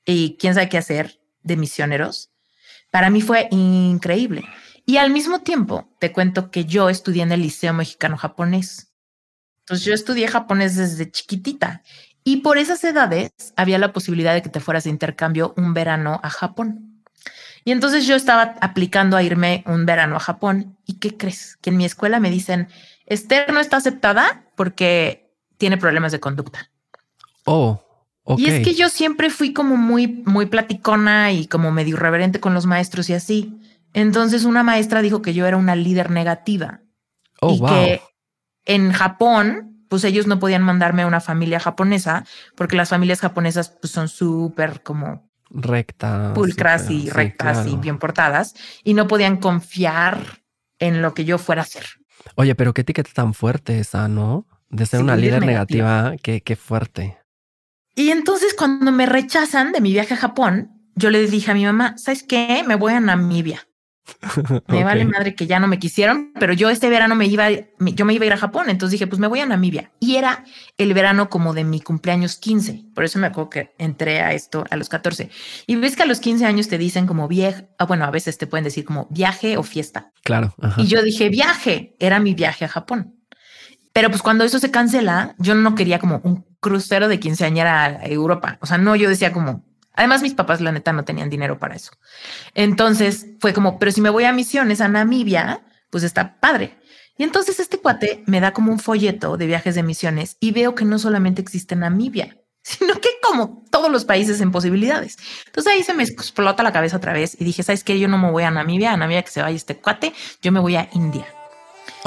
[0.04, 2.30] y quién sabe qué hacer de misioneros.
[2.90, 4.44] Para mí fue increíble.
[4.84, 8.92] Y al mismo tiempo, te cuento que yo estudié en el Liceo Mexicano Japonés.
[9.60, 11.82] Entonces yo estudié japonés desde chiquitita
[12.24, 16.20] y por esas edades había la posibilidad de que te fueras de intercambio un verano
[16.22, 17.02] a Japón.
[17.64, 20.76] Y entonces yo estaba aplicando a irme un verano a Japón.
[20.86, 21.56] ¿Y qué crees?
[21.60, 22.68] Que en mi escuela me dicen,
[23.06, 26.70] Esther no está aceptada porque tiene problemas de conducta.
[27.44, 27.82] Oh,
[28.38, 32.54] Y es que yo siempre fui como muy, muy platicona y como medio irreverente con
[32.54, 33.58] los maestros y así.
[33.92, 36.80] Entonces una maestra dijo que yo era una líder negativa.
[37.40, 38.00] Oh, y que
[38.64, 42.24] en Japón pues ellos no podían mandarme a una familia japonesa
[42.54, 48.54] porque las familias japonesas pues, son súper como rectas, pulcras y rectas y bien portadas
[48.84, 50.42] y no podían confiar
[50.78, 51.84] en lo que yo fuera a hacer.
[52.36, 54.46] Oye, pero qué etiqueta tan fuerte esa, ¿no?
[54.68, 57.18] De ser una líder negativa, qué, qué fuerte.
[57.96, 61.64] Y entonces cuando me rechazan de mi viaje a Japón, yo le dije a mi
[61.64, 62.62] mamá, ¿sabes qué?
[62.64, 63.66] Me voy a Namibia.
[64.68, 68.04] me vale madre que ya no me quisieron, pero yo este verano me iba, yo
[68.04, 69.92] me iba a ir a Japón, entonces dije, pues me voy a Namibia.
[70.00, 70.44] Y era
[70.78, 74.64] el verano como de mi cumpleaños 15, por eso me acuerdo que entré a esto
[74.70, 75.30] a los 14.
[75.66, 78.38] Y ves que a los 15 años te dicen como viaje, ah, bueno, a veces
[78.38, 80.12] te pueden decir como viaje o fiesta.
[80.22, 80.54] Claro.
[80.76, 83.16] Y yo dije, viaje, era mi viaje a Japón.
[83.92, 88.06] Pero pues cuando eso se cancela, yo no quería como un crucero de quinceañera a
[88.06, 88.58] Europa.
[88.60, 89.64] O sea, no, yo decía como,
[90.00, 91.90] Además, mis papás, la neta, no tenían dinero para eso.
[92.54, 95.60] Entonces fue como, pero si me voy a misiones a Namibia,
[95.90, 96.78] pues está padre.
[97.18, 100.74] Y entonces este cuate me da como un folleto de viajes de misiones y veo
[100.74, 105.18] que no solamente existe Namibia, sino que como todos los países en posibilidades.
[105.44, 108.00] Entonces ahí se me explota la cabeza otra vez y dije, ¿sabes qué?
[108.00, 110.60] Yo no me voy a Namibia, a Namibia que se vaya este cuate, yo me
[110.60, 111.26] voy a India.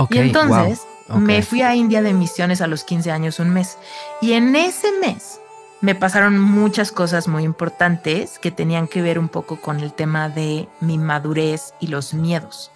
[0.10, 0.82] y entonces
[1.15, 3.77] me fui a India de misiones a los 15 años, un mes.
[4.19, 5.41] Y en ese mes
[5.83, 10.29] me pasaron muchas cosas muy importantes que tenían que ver un poco con el tema
[10.29, 12.71] de mi madurez y los miedos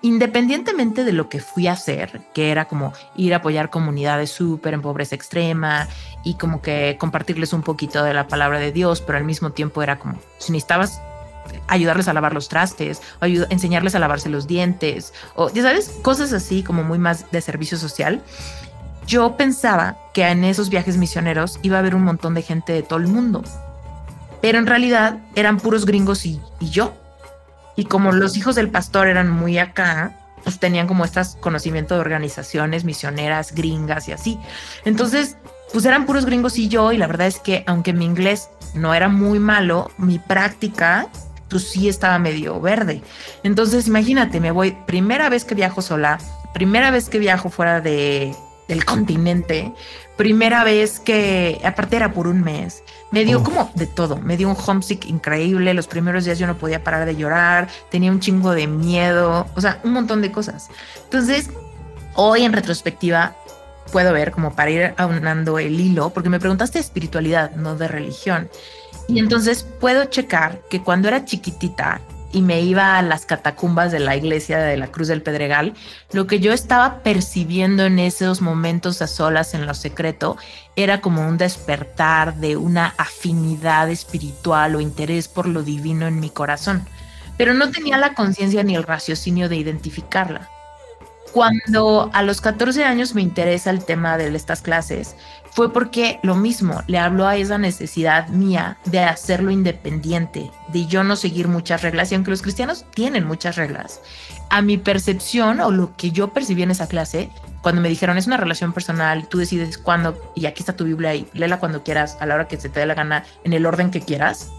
[0.00, 4.74] independientemente de lo que fui a hacer, que era como ir a apoyar comunidades súper
[4.74, 5.86] en pobreza extrema
[6.24, 9.80] y como que compartirles un poquito de la palabra de Dios, pero al mismo tiempo
[9.80, 11.00] era como, si necesitabas
[11.68, 16.32] ayudarles a lavar los trastes, o enseñarles a lavarse los dientes, o ya sabes, cosas
[16.32, 18.22] así como muy más de servicio social.
[19.06, 22.82] Yo pensaba que en esos viajes misioneros iba a haber un montón de gente de
[22.82, 23.42] todo el mundo,
[24.40, 26.94] pero en realidad eran puros gringos y, y yo.
[27.76, 32.00] Y como los hijos del pastor eran muy acá, pues tenían como estas conocimiento de
[32.00, 34.38] organizaciones misioneras gringas y así.
[34.84, 35.36] Entonces,
[35.72, 38.94] pues eran puros gringos y yo, y la verdad es que aunque mi inglés no
[38.94, 41.08] era muy malo, mi práctica
[41.48, 43.02] pues sí estaba medio verde.
[43.42, 46.18] Entonces, imagínate, me voy, primera vez que viajo sola,
[46.54, 48.34] primera vez que viajo fuera de,
[48.72, 49.74] del continente,
[50.16, 54.48] primera vez que, aparte era por un mes, me dio como de todo, me dio
[54.48, 58.52] un homesick increíble, los primeros días yo no podía parar de llorar, tenía un chingo
[58.52, 60.70] de miedo, o sea, un montón de cosas.
[61.04, 61.50] Entonces,
[62.14, 63.36] hoy en retrospectiva
[63.92, 67.88] puedo ver como para ir aunando el hilo, porque me preguntaste de espiritualidad, no de
[67.88, 68.48] religión.
[69.08, 72.00] Y entonces puedo checar que cuando era chiquitita
[72.32, 75.74] y me iba a las catacumbas de la iglesia de la Cruz del Pedregal,
[76.12, 80.36] lo que yo estaba percibiendo en esos momentos a solas en lo secreto
[80.74, 86.30] era como un despertar de una afinidad espiritual o interés por lo divino en mi
[86.30, 86.86] corazón,
[87.36, 90.48] pero no tenía la conciencia ni el raciocinio de identificarla.
[91.32, 95.16] Cuando a los 14 años me interesa el tema de estas clases,
[95.52, 101.04] fue porque lo mismo, le habló a esa necesidad mía de hacerlo independiente, de yo
[101.04, 104.00] no seguir muchas reglas, y aunque los cristianos tienen muchas reglas,
[104.48, 107.28] a mi percepción o lo que yo percibí en esa clase,
[107.60, 111.14] cuando me dijeron es una relación personal, tú decides cuándo, y aquí está tu Biblia
[111.14, 113.66] y léela cuando quieras, a la hora que se te dé la gana, en el
[113.66, 114.50] orden que quieras,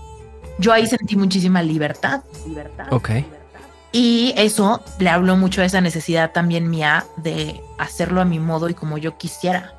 [0.59, 2.21] yo ahí sentí muchísima libertad.
[2.47, 3.09] libertad ok.
[3.91, 8.67] Y eso le habló mucho a esa necesidad también mía de hacerlo a mi modo
[8.69, 9.75] y como yo quisiera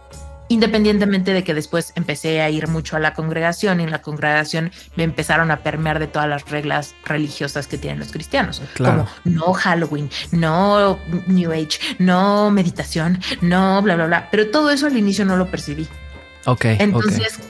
[0.49, 4.73] independientemente de que después empecé a ir mucho a la congregación y en la congregación
[4.97, 9.53] me empezaron a permear de todas las reglas religiosas que tienen los cristianos, como no
[9.55, 14.29] Halloween, no New Age, no meditación, no bla, bla, bla.
[14.31, 15.89] Pero todo eso al inicio no lo percibí.
[16.47, 16.65] Ok.
[16.65, 17.41] Entonces,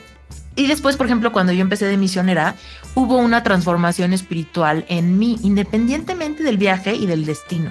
[0.57, 2.54] y después, por ejemplo, cuando yo empecé de misionera,
[2.94, 7.70] hubo una transformación espiritual en mí, independientemente del viaje y del destino.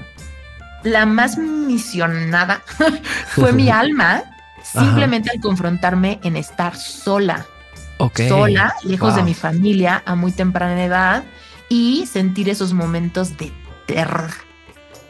[0.84, 2.62] La más misionada
[3.30, 4.24] fue mi alma
[4.74, 7.46] simplemente al confrontarme en estar sola.
[8.28, 11.24] Sola, lejos de mi familia a muy temprana edad
[11.70, 13.52] y sentir esos momentos de
[13.86, 14.32] terror.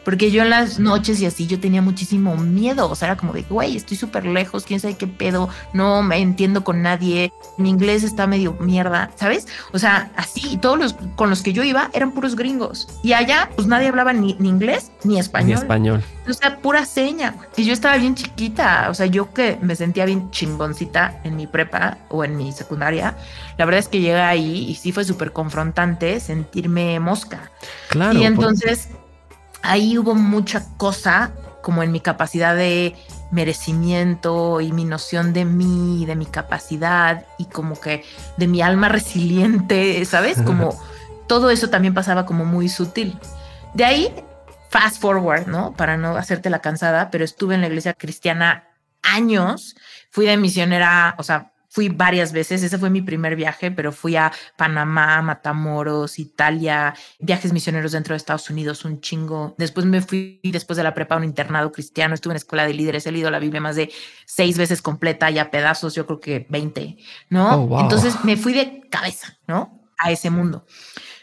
[0.04, 2.90] Porque yo en las noches y así yo tenía muchísimo miedo.
[2.90, 6.18] O sea, era como de, güey, estoy súper lejos, quién sabe qué pedo, no me
[6.18, 9.46] entiendo con nadie, mi inglés está medio mierda, ¿sabes?
[9.72, 12.88] O sea, así, todos los con los que yo iba eran puros gringos.
[13.02, 15.48] Y allá, pues nadie hablaba ni, ni inglés ni español.
[15.48, 16.04] Ni español.
[16.28, 17.34] O sea, pura seña.
[17.56, 18.88] Y yo estaba bien chiquita.
[18.90, 23.16] O sea, yo que me sentía bien chingoncita en mi prepa o en mi secundaria.
[23.58, 27.50] La verdad es que llegué ahí y sí fue súper confrontante sentirme mosca.
[27.88, 28.18] Claro.
[28.18, 28.88] Y entonces
[29.64, 32.94] ahí hubo mucha cosa como en mi capacidad de
[33.32, 38.04] merecimiento y mi noción de mí, de mi capacidad y como que
[38.36, 40.40] de mi alma resiliente, ¿sabes?
[40.42, 40.78] Como
[41.26, 43.18] todo eso también pasaba como muy sutil.
[43.72, 44.14] De ahí,
[44.68, 45.72] fast forward, ¿no?
[45.72, 48.68] Para no hacerte la cansada, pero estuve en la iglesia cristiana
[49.02, 49.76] años,
[50.10, 54.14] fui de misionera, o sea, Fui varias veces, ese fue mi primer viaje, pero fui
[54.14, 59.56] a Panamá, Matamoros, Italia, viajes misioneros dentro de Estados Unidos, un chingo.
[59.58, 62.74] Después me fui, después de la prepa, a un internado cristiano, estuve en escuela de
[62.74, 63.90] líderes, he leído la Biblia más de
[64.24, 66.96] seis veces completa y a pedazos, yo creo que 20,
[67.30, 67.64] ¿no?
[67.64, 69.82] Oh, entonces me fui de cabeza, ¿no?
[69.98, 70.66] A ese mundo.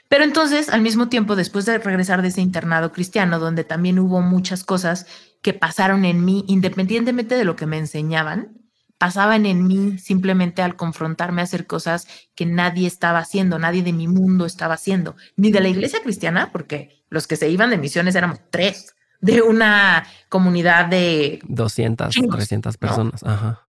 [0.09, 4.19] Pero entonces, al mismo tiempo, después de regresar de ese internado cristiano, donde también hubo
[4.19, 5.05] muchas cosas
[5.41, 8.60] que pasaron en mí, independientemente de lo que me enseñaban,
[9.01, 13.93] pasaban en mí simplemente al confrontarme a hacer cosas que nadie estaba haciendo, nadie de
[13.93, 17.79] mi mundo estaba haciendo, ni de la iglesia cristiana, porque los que se iban de
[17.79, 23.23] misiones éramos tres, de una comunidad de 200, 300 personas.
[23.23, 23.67] Ajá.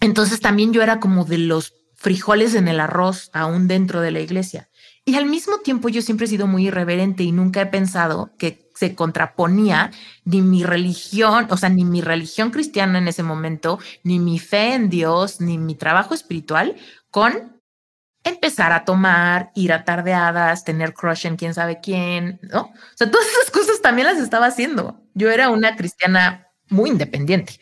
[0.00, 4.20] Entonces también yo era como de los frijoles en el arroz aún dentro de la
[4.20, 4.70] iglesia.
[5.04, 8.69] Y al mismo tiempo yo siempre he sido muy irreverente y nunca he pensado que
[8.80, 9.90] se contraponía
[10.24, 14.72] ni mi religión, o sea, ni mi religión cristiana en ese momento, ni mi fe
[14.72, 16.76] en Dios, ni mi trabajo espiritual
[17.10, 17.60] con
[18.24, 22.62] empezar a tomar, ir a tardeadas, tener crush en quién sabe quién, ¿no?
[22.62, 24.98] O sea, todas esas cosas también las estaba haciendo.
[25.12, 27.60] Yo era una cristiana muy independiente,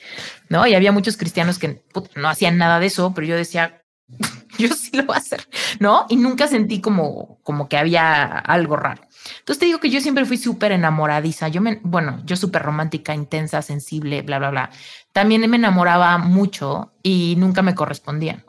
[0.48, 0.68] ¿no?
[0.68, 1.82] Y había muchos cristianos que
[2.14, 3.82] no hacían nada de eso, pero yo decía,
[4.56, 5.48] yo sí lo voy a hacer,
[5.80, 6.06] ¿no?
[6.08, 9.07] Y nunca sentí como, como que había algo raro.
[9.48, 11.48] Entonces te digo que yo siempre fui súper enamoradiza.
[11.48, 14.70] Yo me, bueno, yo súper romántica, intensa, sensible, bla, bla, bla.
[15.14, 18.44] También me enamoraba mucho y nunca me correspondían.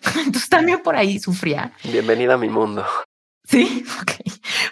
[0.16, 1.74] Entonces también por ahí sufría.
[1.84, 2.82] Bienvenida a mi mundo.
[3.44, 4.12] Sí, ok.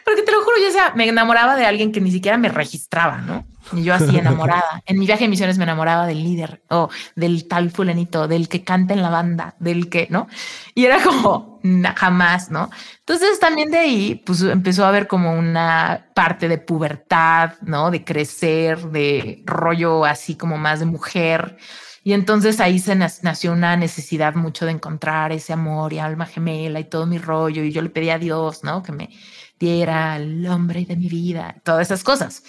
[0.02, 3.18] Porque te lo juro, yo sea, me enamoraba de alguien que ni siquiera me registraba,
[3.18, 3.46] ¿no?
[3.72, 4.82] Y yo así enamorada.
[4.86, 8.64] En mi viaje de misiones me enamoraba del líder o del tal fulanito, del que
[8.64, 10.28] canta en la banda, del que, ¿no?
[10.74, 11.60] Y era como
[11.96, 12.70] jamás, ¿no?
[13.00, 17.90] Entonces también de ahí, pues empezó a haber como una parte de pubertad, ¿no?
[17.90, 21.56] De crecer, de rollo así como más de mujer.
[22.04, 26.78] Y entonces ahí se nació una necesidad mucho de encontrar ese amor y alma gemela
[26.78, 27.64] y todo mi rollo.
[27.64, 28.80] Y yo le pedí a Dios, ¿no?
[28.82, 29.10] Que me
[29.58, 32.44] diera el hombre de mi vida, todas esas cosas.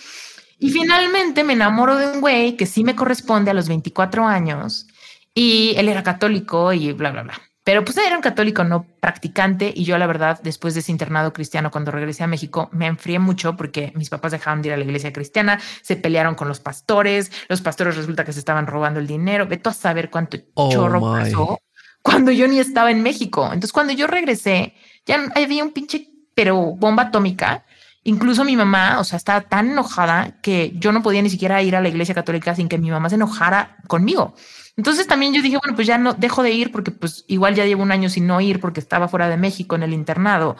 [0.59, 4.87] Y finalmente me enamoro de un güey que sí me corresponde a los 24 años
[5.33, 7.41] y él era católico y bla, bla, bla.
[7.63, 11.33] Pero pues era un católico no practicante y yo la verdad después de ese internado
[11.33, 14.77] cristiano cuando regresé a México me enfrié mucho porque mis papás dejaron de ir a
[14.77, 19.01] la iglesia cristiana, se pelearon con los pastores, los pastores resulta que se estaban robando
[19.01, 21.59] el dinero, vete a saber cuánto oh chorro pasó
[22.01, 23.43] cuando yo ni estaba en México.
[23.45, 24.73] Entonces cuando yo regresé
[25.05, 27.65] ya había un pinche pero bomba atómica.
[28.07, 31.75] Incluso mi mamá, o sea, estaba tan enojada que yo no podía ni siquiera ir
[31.75, 34.33] a la iglesia católica sin que mi mamá se enojara conmigo.
[34.77, 37.65] Entonces también yo dije, bueno, pues ya no dejo de ir porque pues igual ya
[37.65, 40.55] llevo un año sin no ir porque estaba fuera de México en el internado,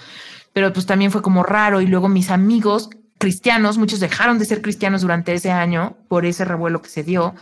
[0.52, 4.62] pero pues también fue como raro y luego mis amigos cristianos, muchos dejaron de ser
[4.62, 7.34] cristianos durante ese año por ese revuelo que se dio.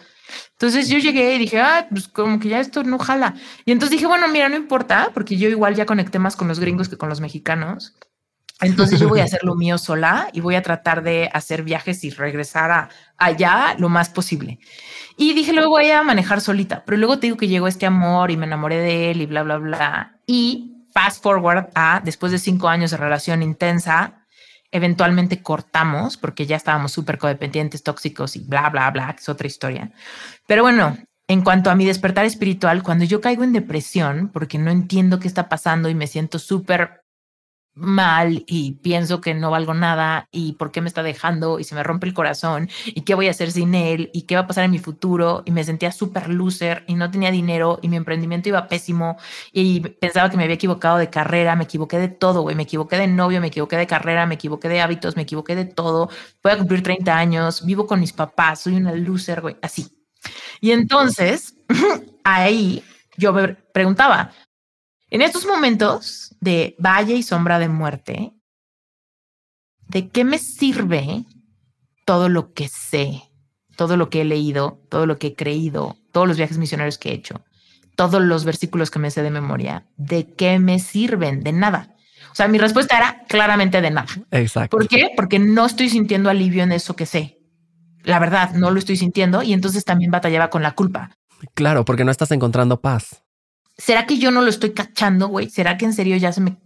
[0.51, 3.33] Entonces yo llegué y dije, ah, pues como que ya esto no jala.
[3.65, 6.59] Y entonces dije, bueno, mira, no importa, porque yo igual ya conecté más con los
[6.59, 7.95] gringos que con los mexicanos.
[8.61, 12.03] Entonces yo voy a hacer lo mío sola y voy a tratar de hacer viajes
[12.03, 14.59] y regresar a allá lo más posible.
[15.17, 18.31] Y dije, luego voy a manejar solita, pero luego te digo que llegó este amor
[18.31, 20.19] y me enamoré de él y bla, bla, bla.
[20.27, 24.25] Y fast forward a después de cinco años de relación intensa,
[24.71, 29.47] eventualmente cortamos porque ya estábamos súper codependientes, tóxicos y bla, bla, bla, que es otra
[29.47, 29.91] historia.
[30.47, 34.69] Pero bueno, en cuanto a mi despertar espiritual, cuando yo caigo en depresión porque no
[34.69, 37.04] entiendo qué está pasando y me siento súper
[37.75, 41.75] mal y pienso que no valgo nada y por qué me está dejando y se
[41.75, 44.47] me rompe el corazón y qué voy a hacer sin él y qué va a
[44.47, 45.43] pasar en mi futuro.
[45.45, 49.17] Y me sentía súper loser y no tenía dinero y mi emprendimiento iba pésimo
[49.51, 52.97] y pensaba que me había equivocado de carrera, me equivoqué de todo, güey, me equivoqué
[52.97, 56.09] de novio, me equivoqué de carrera, me equivoqué de hábitos, me equivoqué de todo,
[56.41, 59.87] voy a cumplir 30 años, vivo con mis papás, soy una loser, güey, así.
[60.61, 61.55] Y entonces
[62.23, 62.83] ahí
[63.17, 64.31] yo me preguntaba,
[65.09, 68.33] en estos momentos de valle y sombra de muerte,
[69.87, 71.25] ¿de qué me sirve
[72.05, 73.23] todo lo que sé,
[73.75, 77.09] todo lo que he leído, todo lo que he creído, todos los viajes misionarios que
[77.09, 77.43] he hecho,
[77.95, 79.85] todos los versículos que me sé de memoria?
[79.95, 81.41] ¿De qué me sirven?
[81.41, 81.95] De nada.
[82.31, 84.07] O sea, mi respuesta era claramente de nada.
[84.31, 84.77] Exacto.
[84.77, 85.11] ¿Por qué?
[85.15, 87.39] Porque no estoy sintiendo alivio en eso que sé.
[88.03, 91.11] La verdad, no lo estoy sintiendo y entonces también batallaba con la culpa.
[91.53, 93.24] Claro, porque no estás encontrando paz.
[93.77, 95.49] ¿Será que yo no lo estoy cachando, güey?
[95.49, 96.57] ¿Será que en serio ya se me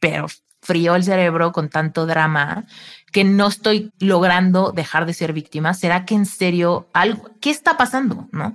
[0.00, 0.26] pero
[0.60, 2.66] frío el cerebro con tanto drama
[3.12, 5.74] que no estoy logrando dejar de ser víctima?
[5.74, 8.28] ¿Será que en serio algo, qué está pasando?
[8.32, 8.54] ¿No?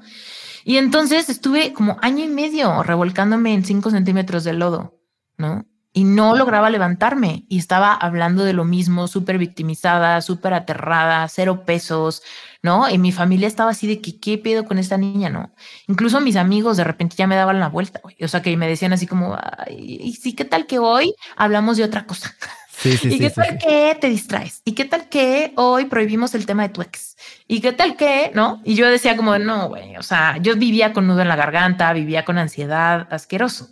[0.63, 4.97] Y entonces estuve como año y medio revolcándome en cinco centímetros de lodo,
[5.37, 5.65] ¿no?
[5.93, 11.63] Y no lograba levantarme y estaba hablando de lo mismo, súper victimizada, súper aterrada, cero
[11.65, 12.23] pesos,
[12.63, 12.89] ¿no?
[12.89, 15.53] Y mi familia estaba así de que, ¿qué pedo con esta niña, no?
[15.87, 18.91] Incluso mis amigos de repente ya me daban la vuelta, o sea, que me decían
[18.91, 19.37] así como,
[19.69, 22.33] y sí, ¿qué tal que hoy hablamos de otra cosa?
[22.75, 24.61] Sí, sí, ¿Y qué tal que te distraes?
[24.65, 27.15] ¿Y qué tal que hoy prohibimos el tema de tu ex?
[27.47, 28.61] ¿Y qué tal que, no?
[28.65, 31.93] Y yo decía como, no, güey, o sea, yo vivía con nudo en la garganta,
[31.93, 33.69] vivía con ansiedad, asqueroso.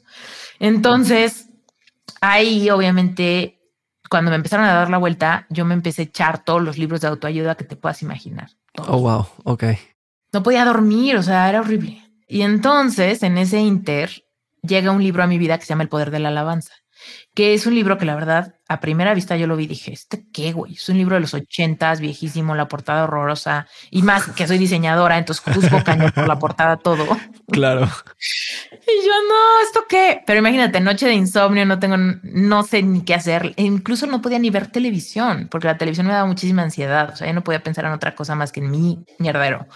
[0.60, 1.48] Entonces,
[2.22, 3.58] ahí obviamente
[4.12, 7.00] cuando me empezaron a dar la vuelta, yo me empecé a echar todos los libros
[7.00, 8.50] de autoayuda que te puedas imaginar.
[8.78, 9.64] Oh, wow, ok.
[10.34, 12.04] No podía dormir, o sea, era horrible.
[12.28, 14.26] Y entonces, en ese inter,
[14.62, 16.74] llega un libro a mi vida que se llama El Poder de la Alabanza,
[17.34, 19.92] que es un libro que la verdad, a primera vista yo lo vi y dije,
[19.92, 20.76] ¿este qué, güey?
[20.76, 25.18] Es un libro de los ochentas, viejísimo, la portada horrorosa, y más que soy diseñadora,
[25.18, 27.06] entonces juzgo cañón por la portada todo.
[27.52, 27.90] Claro.
[28.84, 30.22] Y yo, no, ¿esto qué?
[30.26, 33.54] Pero imagínate, noche de insomnio, no tengo, no sé ni qué hacer.
[33.56, 37.12] E incluso no podía ni ver televisión, porque la televisión me daba muchísima ansiedad.
[37.14, 39.68] O sea, yo no podía pensar en otra cosa más que en mi mierdero.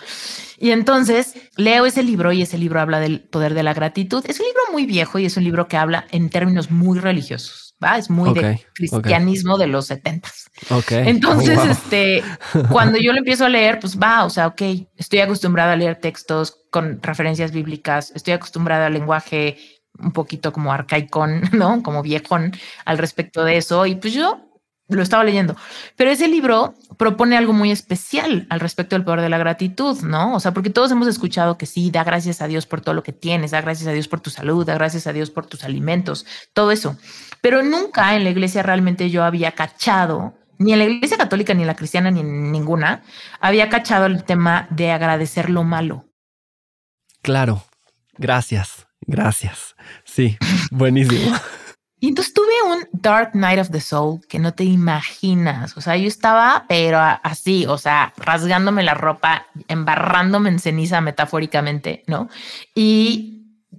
[0.58, 4.23] Y entonces leo ese libro y ese libro habla del poder de la gratitud.
[4.27, 7.64] Es un libro muy viejo y es un libro que habla en términos muy religiosos.
[7.83, 7.97] ¿Va?
[7.97, 10.49] Es muy de cristianismo de los setentas.
[10.69, 11.07] Okay.
[11.07, 12.23] Entonces, este,
[12.69, 14.61] cuando yo lo empiezo a leer, pues va, o sea, ok,
[14.95, 19.57] estoy acostumbrada a leer textos con referencias bíblicas, estoy acostumbrada al lenguaje
[19.97, 21.81] un poquito como arcaicón, ¿no?
[21.83, 22.53] Como viejón
[22.85, 23.85] al respecto de eso.
[23.85, 24.41] Y pues yo
[24.88, 25.55] lo estaba leyendo.
[25.95, 30.35] Pero ese libro propone algo muy especial al respecto del poder de la gratitud, ¿no?
[30.35, 33.01] O sea, porque todos hemos escuchado que sí, da gracias a Dios por todo lo
[33.01, 35.63] que tienes, da gracias a Dios por tu salud, da gracias a Dios por tus
[35.63, 36.97] alimentos, todo eso.
[37.45, 41.62] Pero nunca en la iglesia realmente yo había cachado, ni en la iglesia católica, ni
[41.62, 43.03] en la cristiana, ni en ninguna,
[43.39, 46.05] había cachado el tema de agradecer lo malo.
[47.21, 47.63] Claro,
[48.17, 49.75] gracias, gracias.
[50.05, 50.39] Sí,
[50.71, 51.38] buenísimo.
[51.99, 55.77] Y entonces tuve un Dark Night of the Soul que no te imaginas.
[55.77, 62.03] O sea, yo estaba, pero así, o sea, rasgándome la ropa, embarrándome en ceniza metafóricamente,
[62.08, 62.27] ¿no?
[62.73, 63.36] Y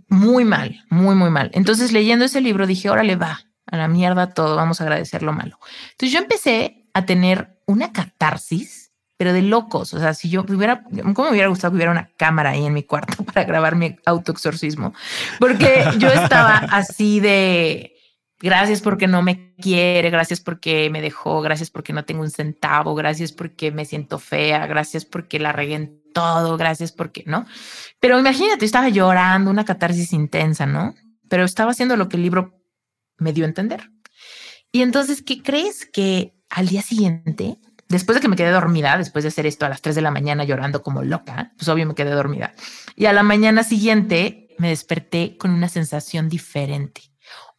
[0.08, 1.50] muy mal, muy, muy mal.
[1.52, 5.32] Entonces, leyendo ese libro, dije, órale, va, a la mierda todo, vamos a agradecer lo
[5.32, 5.58] malo.
[5.92, 9.94] Entonces, yo empecé a tener una catarsis, pero de locos.
[9.94, 12.72] O sea, si yo hubiera, ¿cómo me hubiera gustado que hubiera una cámara ahí en
[12.72, 14.94] mi cuarto para grabar mi autoexorcismo?
[15.40, 17.96] Porque yo estaba así de
[18.38, 22.94] Gracias porque no me quiere, gracias porque me dejó, gracias porque no tengo un centavo,
[22.94, 27.46] gracias porque me siento fea, gracias porque la regué en todo, gracias porque, ¿no?
[27.98, 30.94] Pero imagínate, estaba llorando, una catarsis intensa, ¿no?
[31.30, 32.55] Pero estaba haciendo lo que el libro
[33.18, 33.90] me dio a entender.
[34.72, 39.24] Y entonces, ¿qué crees que al día siguiente, después de que me quedé dormida, después
[39.24, 41.94] de hacer esto a las 3 de la mañana llorando como loca, pues obvio me
[41.94, 42.54] quedé dormida.
[42.94, 47.16] Y a la mañana siguiente me desperté con una sensación diferente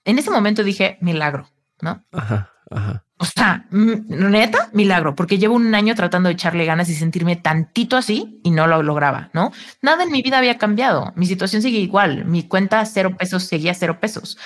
[0.08, 1.50] en ese momento dije, milagro,
[1.82, 2.02] ¿no?
[2.14, 3.04] Ajá, ajá.
[3.18, 7.98] O sea, neta, milagro, porque llevo un año tratando de echarle ganas y sentirme tantito
[7.98, 9.52] así y no lo lograba, ¿no?
[9.82, 11.12] Nada en mi vida había cambiado.
[11.18, 12.24] Mi situación sigue igual.
[12.24, 14.38] Mi cuenta cero pesos seguía cero pesos.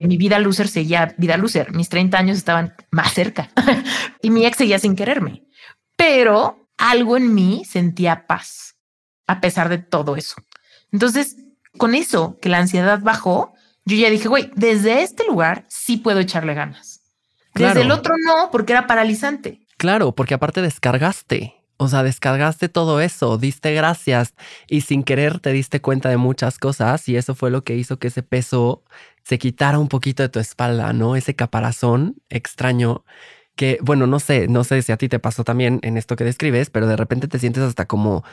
[0.00, 1.72] Mi vida loser seguía vida loser.
[1.72, 3.50] Mis 30 años estaban más cerca
[4.22, 5.44] y mi ex seguía sin quererme.
[5.96, 8.76] Pero algo en mí sentía paz
[9.26, 10.36] a pesar de todo eso.
[10.90, 11.36] Entonces,
[11.78, 16.20] con eso que la ansiedad bajó, yo ya dije, güey, desde este lugar sí puedo
[16.20, 17.02] echarle ganas.
[17.54, 19.60] Desde el otro no, porque era paralizante.
[19.76, 21.54] Claro, porque aparte descargaste.
[21.76, 24.34] O sea, descargaste todo eso, diste gracias
[24.68, 27.98] y sin querer te diste cuenta de muchas cosas y eso fue lo que hizo
[27.98, 28.84] que ese peso
[29.24, 31.16] se quitara un poquito de tu espalda, ¿no?
[31.16, 33.04] Ese caparazón extraño
[33.56, 36.24] que, bueno, no sé, no sé si a ti te pasó también en esto que
[36.24, 38.24] describes, pero de repente te sientes hasta como,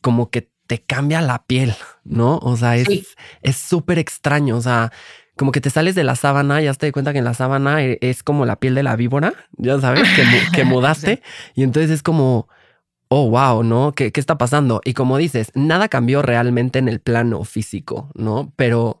[0.00, 2.38] como que te cambia la piel, ¿no?
[2.38, 4.90] O sea, es súper extraño, o sea,
[5.36, 7.34] como que te sales de la sábana y ya te das cuenta que en la
[7.34, 10.08] sábana e, es como la piel de la víbora, ya sabes,
[10.52, 11.22] que, mudaste.
[11.54, 12.48] Y entonces es como,
[13.08, 13.92] oh, wow, ¿no?
[13.92, 14.80] ¿Qué, ¿Qué está pasando?
[14.84, 18.52] Y como dices, nada cambió realmente en el plano físico, ¿no?
[18.56, 19.00] Pero,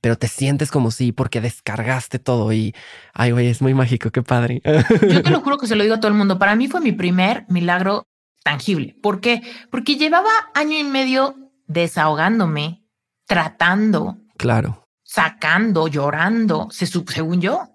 [0.00, 2.74] pero te sientes como si porque descargaste todo y,
[3.12, 4.62] ay, güey, es muy mágico, qué padre.
[5.08, 6.38] Yo te lo juro que se lo digo a todo el mundo.
[6.38, 8.06] Para mí fue mi primer milagro
[8.42, 8.96] tangible.
[9.02, 9.42] ¿Por qué?
[9.70, 11.36] Porque llevaba año y medio
[11.66, 12.84] desahogándome,
[13.26, 14.18] tratando.
[14.36, 14.84] Claro.
[15.04, 17.68] Sacando, llorando, se, según yo.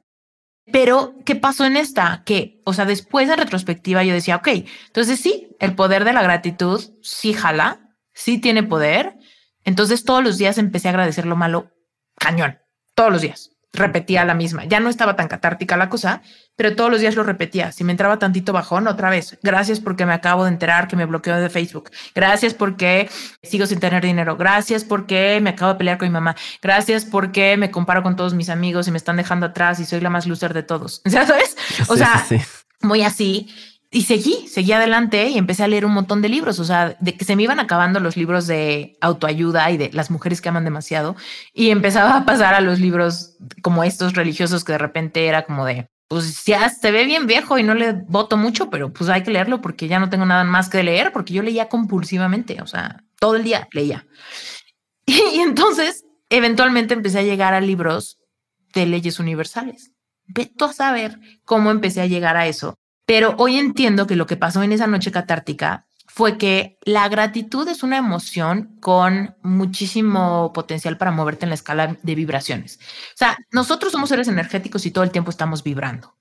[0.71, 2.23] Pero, ¿qué pasó en esta?
[2.25, 4.47] Que, o sea, después de retrospectiva yo decía, ok,
[4.87, 9.15] entonces sí, el poder de la gratitud sí jala, sí tiene poder.
[9.63, 11.74] Entonces todos los días empecé a agradecer lo malo
[12.17, 12.59] cañón,
[12.93, 14.65] todos los días repetía la misma.
[14.65, 16.21] Ya no estaba tan catártica la cosa,
[16.55, 17.71] pero todos los días lo repetía.
[17.71, 19.37] Si me entraba tantito bajón, otra vez.
[19.43, 21.91] Gracias porque me acabo de enterar que me bloqueó de Facebook.
[22.13, 23.09] Gracias porque
[23.43, 24.37] sigo sin tener dinero.
[24.37, 26.35] Gracias porque me acabo de pelear con mi mamá.
[26.61, 29.99] Gracias porque me comparo con todos mis amigos y me están dejando atrás y soy
[30.01, 31.01] la más loser de todos.
[31.09, 31.57] ¿Sabes?
[31.87, 32.25] O sea,
[32.81, 33.47] muy así.
[33.95, 37.15] Y seguí, seguí adelante y empecé a leer un montón de libros, o sea, de
[37.15, 40.65] que se me iban acabando los libros de autoayuda y de las mujeres que aman
[40.65, 41.15] demasiado
[41.53, 45.63] y empezaba a pasar a los libros como estos religiosos que de repente era como
[45.63, 49.23] de, pues ya se ve bien viejo y no le voto mucho, pero pues hay
[49.23, 52.67] que leerlo porque ya no tengo nada más que leer, porque yo leía compulsivamente, o
[52.67, 54.05] sea, todo el día leía.
[55.05, 58.17] Y, entonces, eventualmente empecé a llegar a libros
[58.73, 59.93] de leyes universales.
[60.25, 62.75] Veto a saber cómo empecé a llegar a eso
[63.05, 67.67] pero hoy entiendo que lo que pasó en esa noche catártica fue que la gratitud
[67.67, 72.79] es una emoción con muchísimo potencial para moverte en la escala de vibraciones.
[72.79, 76.15] O sea, nosotros somos seres energéticos y todo el tiempo estamos vibrando.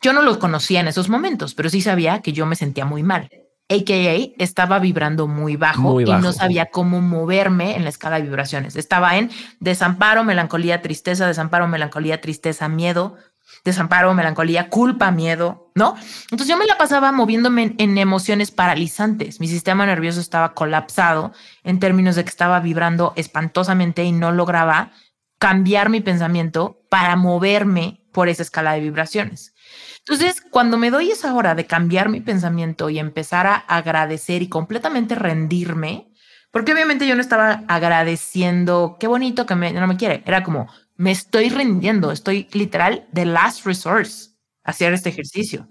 [0.00, 3.02] Yo no los conocía en esos momentos, pero sí sabía que yo me sentía muy
[3.02, 3.28] mal.
[3.68, 8.76] AKA estaba vibrando muy bajo, y no sabía cómo moverme en la escala de vibraciones.
[8.76, 13.16] Estaba en desamparo, melancolía, tristeza, desamparo, melancolía, tristeza, miedo,
[13.64, 15.96] desamparo, melancolía, culpa, miedo, ¿no?
[16.30, 19.40] Entonces yo me la pasaba moviéndome en, emociones paralizantes.
[19.40, 21.32] Mi sistema nervioso estaba colapsado
[21.64, 24.92] en términos de que estaba vibrando espantosamente y no lograba
[25.38, 29.54] cambiar mi pensamiento para moverme por esa escala de vibraciones.
[29.98, 34.48] Entonces, cuando me doy esa hora de cambiar mi pensamiento y empezar a agradecer y
[34.48, 36.12] completamente rendirme,
[36.52, 40.68] porque obviamente yo no estaba agradeciendo, qué bonito que me, no me quiere, era como,
[40.96, 44.30] me estoy rindiendo, estoy literal de last resource
[44.64, 45.68] hacer este ejercicio.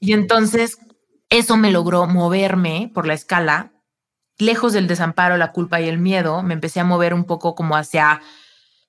[0.00, 0.78] Y entonces
[1.28, 3.72] eso me logró moverme por la escala,
[4.38, 7.76] lejos del desamparo, la culpa y el miedo, me empecé a mover un poco como
[7.76, 8.20] hacia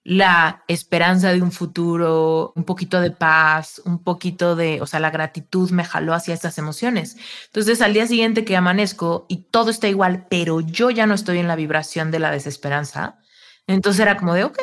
[0.03, 5.11] la esperanza de un futuro, un poquito de paz, un poquito de, o sea, la
[5.11, 7.15] gratitud me jaló hacia estas emociones.
[7.45, 11.39] Entonces, al día siguiente que amanezco y todo está igual, pero yo ya no estoy
[11.39, 13.19] en la vibración de la desesperanza,
[13.67, 14.59] entonces era como de, ok,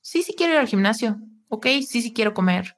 [0.00, 2.76] sí, sí quiero ir al gimnasio, ok, sí, sí quiero comer,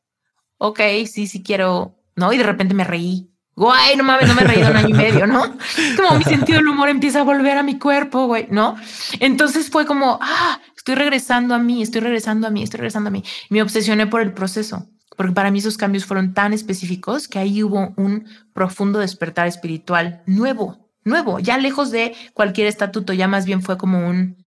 [0.58, 2.32] ok, sí, sí quiero, ¿no?
[2.32, 3.28] Y de repente me reí.
[3.54, 5.42] Güey, no mames, no me he reído un año y medio, ¿no?
[5.96, 8.76] Como mi sentido del humor empieza a volver a mi cuerpo, güey, ¿no?
[9.20, 13.10] Entonces fue como, ah, estoy regresando a mí, estoy regresando a mí, estoy regresando a
[13.10, 13.22] mí.
[13.50, 17.62] Me obsesioné por el proceso, porque para mí esos cambios fueron tan específicos que ahí
[17.62, 23.60] hubo un profundo despertar espiritual nuevo, nuevo, ya lejos de cualquier estatuto, ya más bien
[23.60, 24.46] fue como un,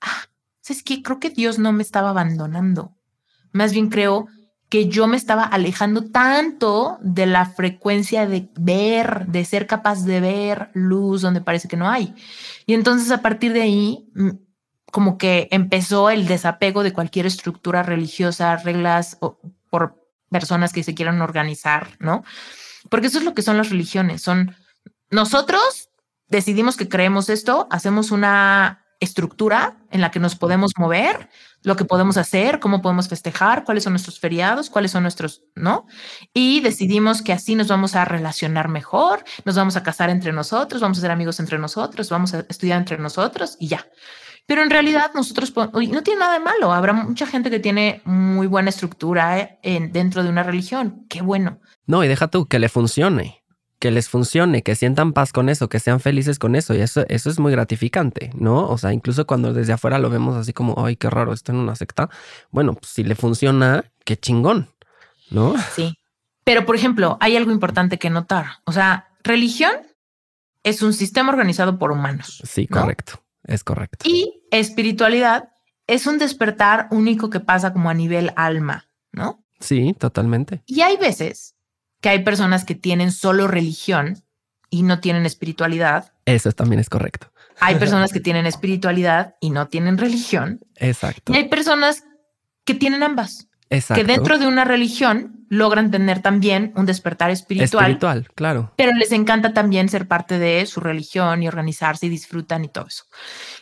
[0.00, 0.28] ah,
[0.72, 2.96] es que creo que Dios no me estaba abandonando.
[3.52, 4.28] Más bien creo
[4.68, 10.20] que yo me estaba alejando tanto de la frecuencia de ver, de ser capaz de
[10.20, 12.14] ver luz donde parece que no hay.
[12.66, 14.30] Y entonces a partir de ahí, mm,
[14.90, 19.38] como que empezó el desapego de cualquier estructura religiosa, reglas o
[19.70, 22.24] por personas que se quieran organizar, ¿no?
[22.90, 24.56] Porque eso es lo que son las religiones, son
[25.10, 25.90] nosotros
[26.28, 31.28] decidimos que creemos esto, hacemos una estructura en la que nos podemos mover,
[31.62, 35.86] lo que podemos hacer, cómo podemos festejar, cuáles son nuestros feriados, cuáles son nuestros, ¿no?
[36.32, 40.80] Y decidimos que así nos vamos a relacionar mejor, nos vamos a casar entre nosotros,
[40.80, 43.86] vamos a ser amigos entre nosotros, vamos a estudiar entre nosotros y ya.
[44.46, 46.72] Pero en realidad nosotros no tiene nada de malo.
[46.72, 51.04] Habrá mucha gente que tiene muy buena estructura eh, en, dentro de una religión.
[51.08, 51.60] Qué bueno.
[51.86, 53.42] No, y deja tú que le funcione
[53.78, 56.74] que les funcione, que sientan paz con eso, que sean felices con eso.
[56.74, 58.68] Y eso, eso es muy gratificante, ¿no?
[58.68, 61.58] O sea, incluso cuando desde afuera lo vemos así como, ay, qué raro, esto en
[61.58, 62.08] una secta.
[62.50, 64.70] Bueno, pues si le funciona, qué chingón,
[65.30, 65.54] ¿no?
[65.74, 65.98] Sí.
[66.44, 68.46] Pero, por ejemplo, hay algo importante que notar.
[68.64, 69.72] O sea, religión
[70.62, 72.42] es un sistema organizado por humanos.
[72.44, 73.20] Sí, correcto.
[73.44, 74.08] Es correcto.
[74.08, 75.50] Y espiritualidad
[75.86, 79.44] es un despertar único que pasa como a nivel alma, ¿no?
[79.60, 80.62] Sí, totalmente.
[80.66, 81.55] Y hay veces
[82.06, 84.22] que hay personas que tienen solo religión
[84.70, 86.12] y no tienen espiritualidad.
[86.24, 87.32] Eso también es correcto.
[87.58, 90.60] Hay personas que tienen espiritualidad y no tienen religión.
[90.76, 91.32] Exacto.
[91.32, 92.04] Y hay personas
[92.64, 93.48] que tienen ambas.
[93.70, 94.00] Exacto.
[94.00, 97.86] Que dentro de una religión logran tener también un despertar espiritual.
[97.86, 98.72] Espiritual, claro.
[98.76, 102.86] Pero les encanta también ser parte de su religión y organizarse y disfrutan y todo
[102.86, 103.02] eso.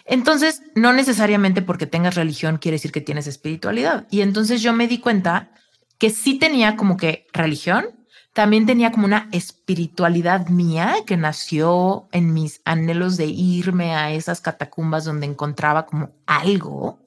[0.04, 4.06] Entonces, no necesariamente porque tengas religión quiere decir que tienes espiritualidad.
[4.10, 5.48] Y entonces yo me di cuenta
[5.96, 8.03] que sí tenía como que religión,
[8.34, 14.40] también tenía como una espiritualidad mía que nació en mis anhelos de irme a esas
[14.40, 16.98] catacumbas donde encontraba como algo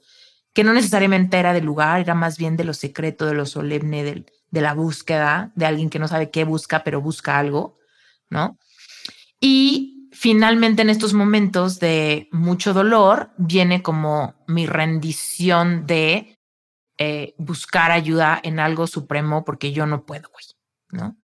[0.54, 4.04] que no necesariamente era del lugar, era más bien de lo secreto, de lo solemne,
[4.04, 7.78] de, la búsqueda, de alguien que no sabe qué busca, pero busca algo,
[8.32, 8.58] ¿no?
[9.40, 16.40] Y finalmente en estos momentos de mucho dolor viene como mi rendición de
[16.98, 20.57] eh, buscar ayuda en algo supremo porque yo no puedo, güey.
[20.90, 21.18] ¿No?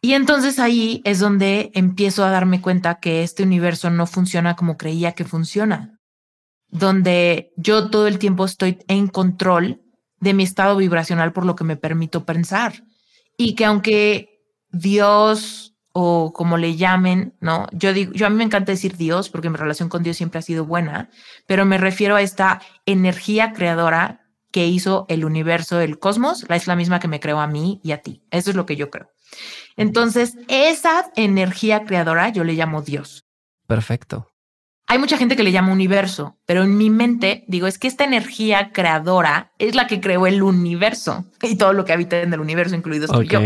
[0.00, 4.76] Y entonces ahí es donde empiezo a darme cuenta que este universo no funciona como
[4.76, 5.98] creía que funciona,
[6.68, 9.82] donde yo todo el tiempo estoy en control
[10.20, 12.84] de mi estado vibracional por lo que me permito pensar
[13.36, 14.40] y que aunque
[14.70, 17.66] Dios o como le llamen, ¿no?
[17.72, 20.38] Yo digo, yo a mí me encanta decir Dios porque mi relación con Dios siempre
[20.38, 21.10] ha sido buena,
[21.46, 26.76] pero me refiero a esta energía creadora que hizo el universo, el cosmos, es la
[26.76, 28.22] misma que me creó a mí y a ti.
[28.30, 29.10] Eso es lo que yo creo.
[29.76, 33.24] Entonces, esa energía creadora yo le llamo Dios.
[33.66, 34.28] Perfecto.
[34.90, 38.04] Hay mucha gente que le llama universo, pero en mi mente digo, es que esta
[38.04, 42.40] energía creadora es la que creó el universo y todo lo que habita en el
[42.40, 43.38] universo, incluidos tú y yo.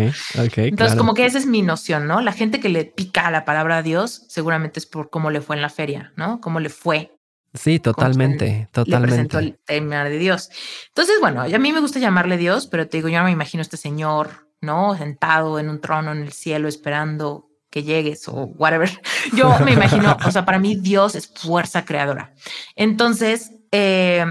[0.55, 2.21] Entonces, como que esa es mi noción, ¿no?
[2.21, 5.57] La gente que le pica a la palabra Dios seguramente es por cómo le fue
[5.57, 6.41] en la feria, ¿no?
[6.41, 7.19] Cómo le fue
[7.55, 9.41] Sí, totalmente, totalmente.
[9.41, 10.51] Le el tema de Dios.
[10.89, 13.61] Entonces, bueno, a mí me gusta llamarle Dios, pero te digo, yo no me imagino
[13.61, 14.97] este señor, ¿no?
[14.97, 18.91] Sentado en un trono en el cielo esperando que llegues o whatever.
[19.35, 22.35] Yo me imagino, o sea, para mí Dios es fuerza creadora.
[22.77, 24.27] Entonces, eh,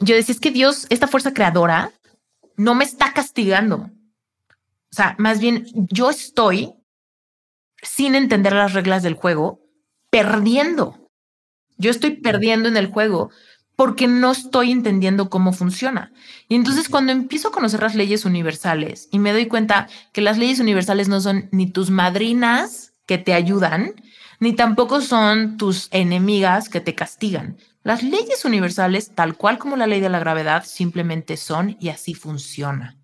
[0.00, 1.90] yo decía, es que Dios, esta fuerza creadora,
[2.56, 3.90] no me está castigando.
[4.46, 6.74] O sea, más bien yo estoy
[7.82, 9.60] sin entender las reglas del juego,
[10.10, 11.05] perdiendo.
[11.78, 13.30] Yo estoy perdiendo en el juego
[13.76, 16.12] porque no estoy entendiendo cómo funciona.
[16.48, 20.38] Y entonces cuando empiezo a conocer las leyes universales y me doy cuenta que las
[20.38, 23.94] leyes universales no son ni tus madrinas que te ayudan,
[24.40, 27.58] ni tampoco son tus enemigas que te castigan.
[27.82, 32.14] Las leyes universales, tal cual como la ley de la gravedad, simplemente son y así
[32.14, 32.96] funciona.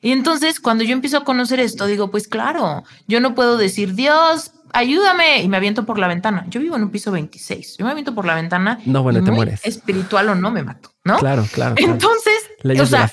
[0.00, 3.94] Y entonces cuando yo empiezo a conocer esto, digo, pues claro, yo no puedo decir,
[3.94, 6.46] Dios, ayúdame, y me aviento por la ventana.
[6.48, 8.78] Yo vivo en un piso 26, yo me aviento por la ventana.
[8.84, 9.60] No, bueno, te mueres.
[9.64, 11.18] Espiritual o no, me mato, ¿no?
[11.18, 11.74] Claro, claro.
[11.78, 12.34] Entonces,
[12.80, 13.10] o sea,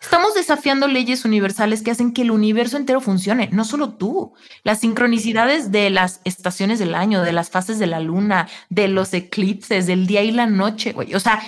[0.00, 4.34] estamos desafiando leyes universales que hacen que el universo entero funcione, no solo tú.
[4.62, 9.12] Las sincronicidades de las estaciones del año, de las fases de la luna, de los
[9.14, 11.14] eclipses, del día y la noche, güey.
[11.14, 11.42] O sea,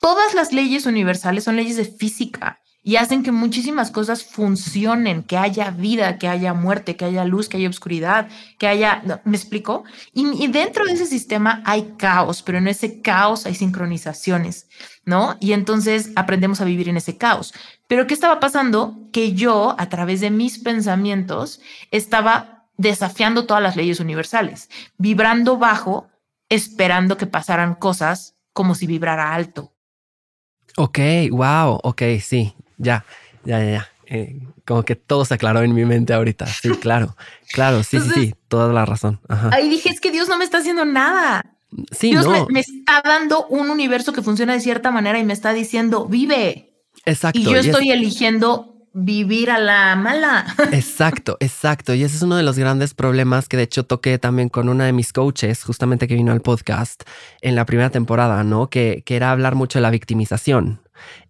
[0.00, 5.36] todas las leyes universales son leyes de física y hacen que muchísimas cosas funcionen, que
[5.36, 9.84] haya vida, que haya muerte, que haya luz, que haya oscuridad, que haya, ¿me explico?
[10.14, 14.70] Y, dentro de ese sistema hay caos, pero en ese caos hay sincronizaciones,
[15.04, 15.36] ¿no?
[15.38, 17.52] Y entonces aprendemos a vivir en ese caos.
[17.88, 18.96] Pero ¿qué estaba pasando?
[19.12, 21.60] Que yo, a través de mis pensamientos,
[21.90, 26.08] estaba desafiando todas las leyes universales, vibrando bajo,
[26.48, 29.74] esperando que pasaran cosas como si vibrara alto.
[30.80, 31.00] Ok,
[31.32, 33.04] wow, ok, sí, ya,
[33.44, 33.88] ya, ya, ya.
[34.10, 36.46] Eh, como que todo se aclaró en mi mente ahorita.
[36.46, 37.14] Sí, claro,
[37.52, 39.20] claro, sí, sí, sí, toda la razón.
[39.52, 41.44] Ahí dije, es que Dios no me está haciendo nada.
[41.90, 45.52] Sí, Dios me, está dando un universo que funciona de cierta manera y me está
[45.52, 46.72] diciendo, vive.
[47.04, 47.38] Exacto.
[47.38, 50.46] Y yo estoy eligiendo vivir a la mala.
[50.72, 51.94] Exacto, exacto.
[51.94, 54.86] Y ese es uno de los grandes problemas que de hecho toqué también con una
[54.86, 57.02] de mis coaches, justamente que vino al podcast
[57.40, 58.68] en la primera temporada, ¿no?
[58.68, 60.80] Que, que era hablar mucho de la victimización.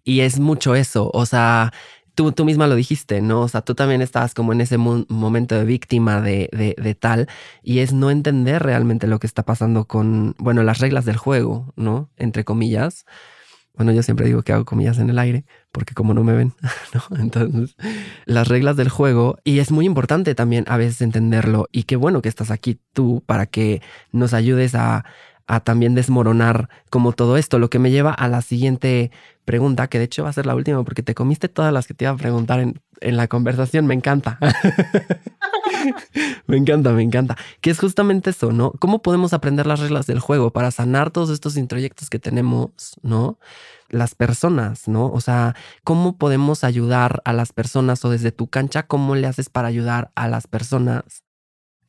[0.03, 1.71] Y es mucho eso, o sea,
[2.19, 3.43] tú, tú misma lo dijiste, ¿no?
[3.43, 7.29] O sea, tú también estabas como en ese momento de víctima de, de, tal,
[7.63, 11.73] y es no entender realmente lo que está pasando con, bueno, las reglas del juego,
[11.77, 12.09] ¿no?
[12.17, 13.05] Entre comillas.
[13.73, 16.53] Bueno, yo siempre digo que hago comillas en el aire, porque como no me ven,
[16.93, 17.17] ¿no?
[17.17, 17.77] Entonces,
[18.25, 22.21] las reglas del juego, y es muy importante también a veces entenderlo, y qué bueno
[22.21, 25.05] que estás aquí tú para que nos ayudes a,
[25.49, 29.11] a también desmoronar como todo esto, lo que me lleva a la siguiente
[29.45, 31.95] pregunta, que de hecho va a ser la última porque te comiste todas las que
[31.95, 34.37] te iba a preguntar en, en la conversación, me encanta.
[36.45, 37.35] me encanta, me encanta.
[37.61, 38.73] Que es justamente eso, ¿no?
[38.73, 43.39] ¿Cómo podemos aprender las reglas del juego para sanar todos estos introyectos que tenemos, ¿no?
[43.89, 45.07] Las personas, ¿no?
[45.07, 49.49] O sea, ¿cómo podemos ayudar a las personas o desde tu cancha, cómo le haces
[49.49, 51.23] para ayudar a las personas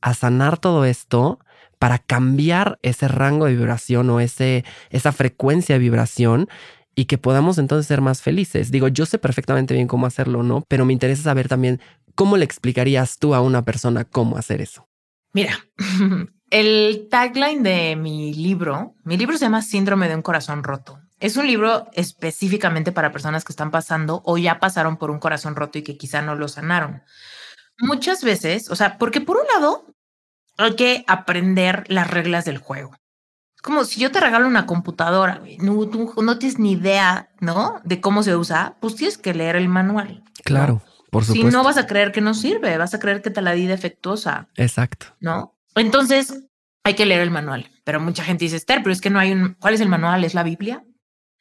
[0.00, 1.40] a sanar todo esto?
[1.80, 6.46] Para cambiar ese rango de vibración o ese, esa frecuencia de vibración
[6.94, 8.70] y que podamos entonces ser más felices.
[8.70, 10.62] Digo, yo sé perfectamente bien cómo hacerlo, ¿no?
[10.68, 11.80] Pero me interesa saber también
[12.14, 14.88] cómo le explicarías tú a una persona cómo hacer eso.
[15.32, 15.58] Mira,
[16.50, 21.00] el tagline de mi libro, mi libro se llama Síndrome de un corazón roto.
[21.18, 25.56] Es un libro específicamente para personas que están pasando o ya pasaron por un corazón
[25.56, 27.02] roto y que quizá no lo sanaron.
[27.78, 29.86] Muchas veces, o sea, porque por un lado,
[30.64, 32.92] hay que aprender las reglas del juego.
[33.54, 37.80] Es como si yo te regalo una computadora, no, tú no tienes ni idea, ¿no?
[37.84, 40.24] De cómo se usa, pues tienes que leer el manual.
[40.44, 41.48] Claro, por supuesto.
[41.48, 43.66] Si no vas a creer que no sirve, vas a creer que te la di
[43.66, 44.48] defectuosa.
[44.56, 45.06] Exacto.
[45.20, 45.58] ¿No?
[45.74, 46.48] Entonces,
[46.84, 47.70] hay que leer el manual.
[47.84, 49.54] Pero mucha gente dice, Esther, pero es que no hay un...
[49.60, 50.24] ¿Cuál es el manual?
[50.24, 50.84] ¿Es la Biblia?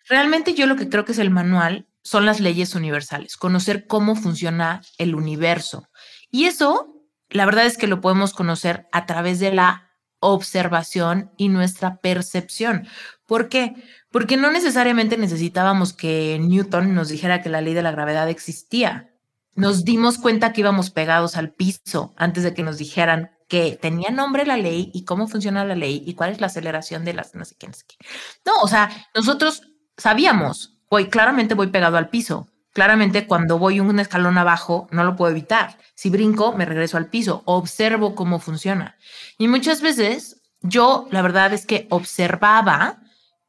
[0.07, 4.15] Realmente yo lo que creo que es el manual son las leyes universales, conocer cómo
[4.15, 5.87] funciona el universo.
[6.31, 6.98] Y eso
[7.29, 12.87] la verdad es que lo podemos conocer a través de la observación y nuestra percepción.
[13.25, 13.75] ¿Por qué?
[14.11, 19.13] Porque no necesariamente necesitábamos que Newton nos dijera que la ley de la gravedad existía.
[19.55, 24.09] Nos dimos cuenta que íbamos pegados al piso antes de que nos dijeran que tenía
[24.09, 27.33] nombre la ley y cómo funciona la ley y cuál es la aceleración de las
[27.35, 27.97] no sé qué, no sé qué.
[28.45, 29.63] No, o sea, nosotros
[29.97, 35.15] sabíamos, voy, claramente voy pegado al piso, Claramente cuando voy un escalón abajo no lo
[35.15, 35.77] puedo evitar.
[35.95, 38.95] Si brinco, me regreso al piso, observo cómo funciona.
[39.37, 42.99] Y muchas veces yo, la verdad es que observaba,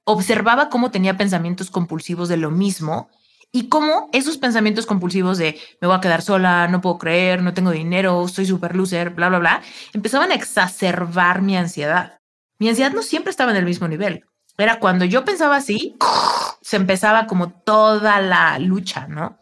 [0.05, 3.11] observaba cómo tenía pensamientos compulsivos de lo mismo
[3.53, 7.53] y cómo esos pensamientos compulsivos de me voy a quedar sola, no puedo creer, no
[7.53, 9.63] tengo dinero, soy super loser, bla, bla, bla,
[9.93, 12.19] empezaban a exacerbar mi ansiedad.
[12.59, 14.25] Mi ansiedad no siempre estaba en el mismo nivel.
[14.57, 15.97] Era cuando yo pensaba así,
[16.61, 19.39] se empezaba como toda la lucha, ¿no?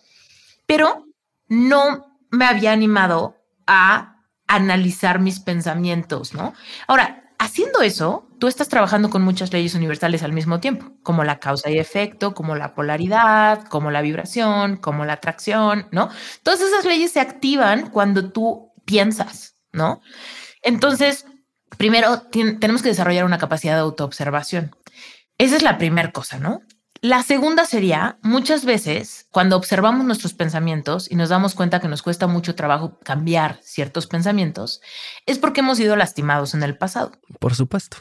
[0.66, 1.06] Pero
[1.48, 6.54] no me había animado a analizar mis pensamientos, ¿no?
[6.86, 11.38] Ahora, haciendo eso, tú estás trabajando con muchas leyes universales al mismo tiempo, como la
[11.38, 16.10] causa y efecto, como la polaridad, como la vibración, como la atracción, ¿no?
[16.42, 20.00] Todas esas leyes se activan cuando tú piensas, ¿no?
[20.62, 21.26] Entonces,
[21.76, 24.74] primero tenemos que desarrollar una capacidad de autoobservación.
[25.36, 26.62] Esa es la primera cosa, ¿no?
[27.00, 32.02] La segunda sería, muchas veces, cuando observamos nuestros pensamientos y nos damos cuenta que nos
[32.02, 34.80] cuesta mucho trabajo cambiar ciertos pensamientos,
[35.24, 37.12] es porque hemos sido lastimados en el pasado.
[37.38, 37.98] Por supuesto.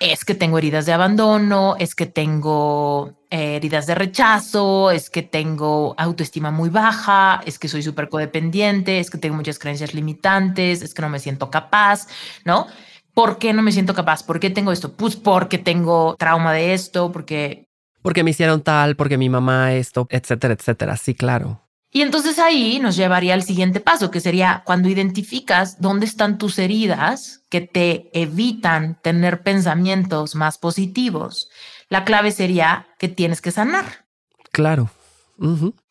[0.00, 5.22] Es que tengo heridas de abandono, es que tengo eh, heridas de rechazo, es que
[5.22, 10.82] tengo autoestima muy baja, es que soy súper codependiente, es que tengo muchas creencias limitantes,
[10.82, 12.08] es que no me siento capaz,
[12.44, 12.66] ¿no?
[13.14, 14.22] ¿Por qué no me siento capaz?
[14.22, 14.92] ¿Por qué tengo esto?
[14.92, 17.67] Pues porque tengo trauma de esto, porque
[18.02, 20.96] porque me hicieron tal, porque mi mamá esto, etcétera, etcétera.
[20.96, 21.68] Sí, claro.
[21.90, 26.58] Y entonces ahí nos llevaría al siguiente paso, que sería cuando identificas dónde están tus
[26.58, 31.48] heridas que te evitan tener pensamientos más positivos.
[31.88, 34.04] La clave sería que tienes que sanar.
[34.52, 34.90] Claro.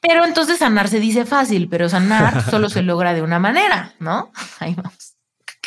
[0.01, 4.31] Pero entonces sanar se dice fácil, pero sanar solo se logra de una manera, ¿no?
[4.59, 5.15] Ahí vamos.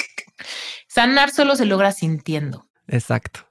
[0.88, 2.66] Sanar solo se logra sintiendo.
[2.88, 3.46] Exacto.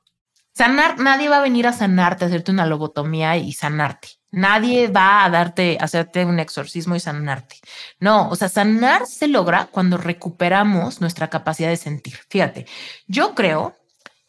[0.59, 4.09] Sanar, nadie va a venir a sanarte, a hacerte una lobotomía y sanarte.
[4.29, 7.55] Nadie va a darte, hacerte un exorcismo y sanarte.
[8.01, 12.19] No, o sea, sanar se logra cuando recuperamos nuestra capacidad de sentir.
[12.27, 12.65] Fíjate,
[13.07, 13.77] yo creo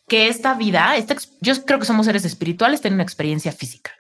[0.07, 3.91] que esta vida, esta, yo creo que somos seres espirituales, tienen una experiencia física.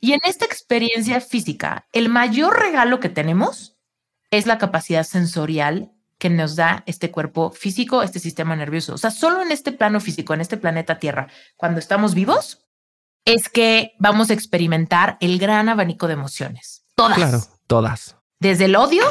[0.00, 3.76] Y en esta experiencia física, el mayor regalo que tenemos
[4.32, 8.94] es la capacidad sensorial que nos da este cuerpo físico, este sistema nervioso.
[8.94, 12.66] O sea, solo en este plano físico, en este planeta Tierra, cuando estamos vivos,
[13.24, 16.84] es que vamos a experimentar el gran abanico de emociones.
[16.94, 17.16] Todas.
[17.16, 18.16] Claro, todas.
[18.38, 19.02] Desde el odio,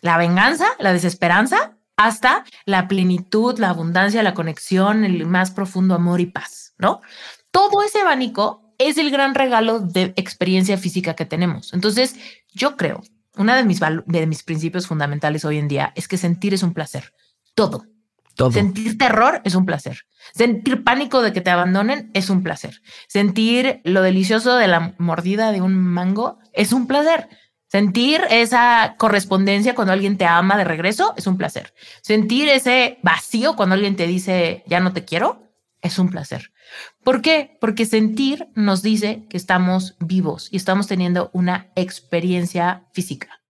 [0.00, 6.20] la venganza, la desesperanza, hasta la plenitud, la abundancia, la conexión, el más profundo amor
[6.20, 7.02] y paz, ¿no?
[7.50, 11.74] Todo ese abanico es el gran regalo de experiencia física que tenemos.
[11.74, 12.16] Entonces,
[12.54, 13.02] yo creo
[13.36, 16.74] uno de mis, de mis principios fundamentales hoy en día es que sentir es un
[16.74, 17.12] placer.
[17.54, 17.86] Todo.
[18.34, 18.52] Todo.
[18.52, 20.02] Sentir terror es un placer.
[20.34, 22.82] Sentir pánico de que te abandonen es un placer.
[23.08, 27.28] Sentir lo delicioso de la mordida de un mango es un placer.
[27.68, 31.74] Sentir esa correspondencia cuando alguien te ama de regreso es un placer.
[32.02, 35.42] Sentir ese vacío cuando alguien te dice ya no te quiero
[35.80, 36.52] es un placer.
[37.04, 37.56] ¿Por qué?
[37.60, 43.40] Porque sentir nos dice que estamos vivos y estamos teniendo una experiencia física.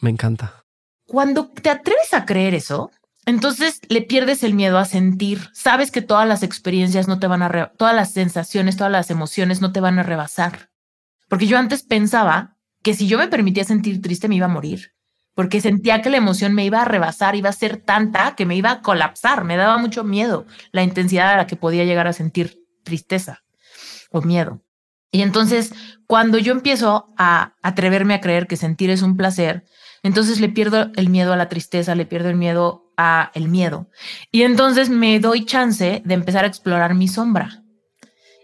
[0.00, 0.64] Me encanta.
[1.06, 2.90] Cuando te atreves a creer eso,
[3.24, 5.50] entonces le pierdes el miedo a sentir.
[5.52, 9.60] Sabes que todas las experiencias no te van a, todas las sensaciones, todas las emociones
[9.60, 10.70] no te van a rebasar.
[11.28, 14.95] Porque yo antes pensaba que si yo me permitía sentir triste me iba a morir
[15.36, 18.56] porque sentía que la emoción me iba a rebasar, iba a ser tanta que me
[18.56, 22.14] iba a colapsar, me daba mucho miedo la intensidad a la que podía llegar a
[22.14, 23.44] sentir tristeza
[24.10, 24.62] o miedo.
[25.12, 25.74] Y entonces,
[26.06, 29.64] cuando yo empiezo a atreverme a creer que sentir es un placer,
[30.02, 33.90] entonces le pierdo el miedo a la tristeza, le pierdo el miedo a el miedo.
[34.32, 37.62] Y entonces me doy chance de empezar a explorar mi sombra.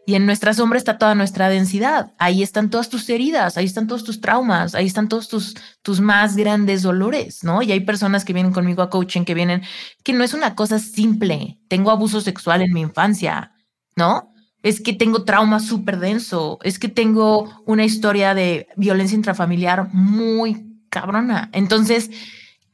[0.05, 2.13] Y en nuestra sombra está toda nuestra densidad.
[2.19, 6.01] Ahí están todas tus heridas, ahí están todos tus traumas, ahí están todos tus, tus
[6.01, 7.63] más grandes dolores, ¿no?
[7.63, 9.63] Y hay personas que vienen conmigo a coaching que vienen,
[10.03, 11.61] que no es una cosa simple.
[11.69, 13.53] Tengo abuso sexual en mi infancia,
[13.95, 14.33] ¿no?
[14.65, 20.85] Es que tengo trauma súper denso, es que tengo una historia de violencia intrafamiliar muy
[20.89, 21.49] cabrona.
[21.53, 22.11] Entonces,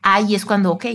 [0.00, 0.86] ahí es cuando, ok,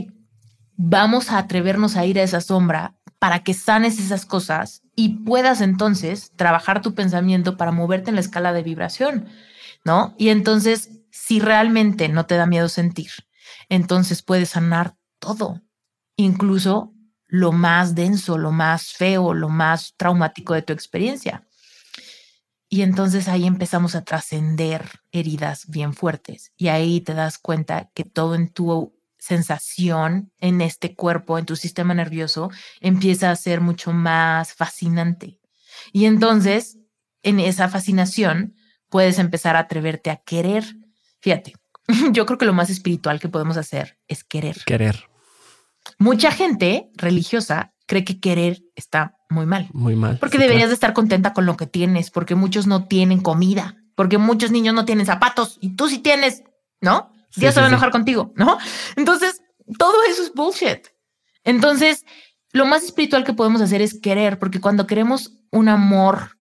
[0.76, 5.62] vamos a atrevernos a ir a esa sombra para que sanes esas cosas y puedas
[5.62, 9.30] entonces trabajar tu pensamiento para moverte en la escala de vibración,
[9.86, 10.14] ¿no?
[10.18, 13.12] Y entonces, si realmente no te da miedo sentir,
[13.70, 15.62] entonces puedes sanar todo,
[16.18, 16.92] incluso
[17.26, 21.48] lo más denso, lo más feo, lo más traumático de tu experiencia.
[22.68, 28.04] Y entonces ahí empezamos a trascender heridas bien fuertes y ahí te das cuenta que
[28.04, 28.94] todo en tu
[29.24, 32.52] sensación en este cuerpo, en tu sistema nervioso,
[32.82, 35.40] empieza a ser mucho más fascinante.
[35.94, 36.78] Y entonces,
[37.22, 38.56] en esa fascinación,
[38.90, 40.66] puedes empezar a atreverte a querer.
[41.22, 41.54] Fíjate,
[42.12, 44.58] yo creo que lo más espiritual que podemos hacer es querer.
[44.66, 45.06] Querer.
[45.98, 49.70] Mucha gente religiosa cree que querer está muy mal.
[49.72, 50.18] Muy mal.
[50.20, 54.18] Porque deberías de estar contenta con lo que tienes, porque muchos no tienen comida, porque
[54.18, 56.44] muchos niños no tienen zapatos y tú sí tienes,
[56.82, 57.14] ¿no?
[57.36, 58.58] Dios se va a enojar contigo, ¿no?
[58.96, 59.42] Entonces,
[59.78, 60.88] todo eso es bullshit.
[61.44, 62.06] Entonces,
[62.52, 66.38] lo más espiritual que podemos hacer es querer, porque cuando queremos un amor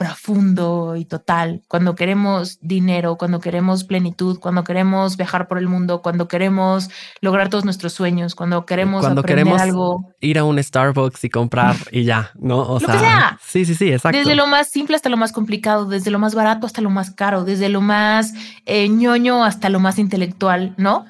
[0.00, 6.00] profundo y total, cuando queremos dinero, cuando queremos plenitud, cuando queremos viajar por el mundo,
[6.00, 6.88] cuando queremos
[7.20, 10.14] lograr todos nuestros sueños, cuando queremos cuando aprender queremos algo.
[10.20, 12.60] ir a un Starbucks y comprar y ya, ¿no?
[12.60, 13.38] O Lo que sea.
[13.46, 14.16] sí, sí, sí, exacto.
[14.16, 17.10] Desde lo más simple hasta lo más complicado, desde lo más barato hasta lo más
[17.10, 18.32] caro, desde lo más
[18.64, 21.04] eh, ñoño hasta lo más intelectual, ¿no?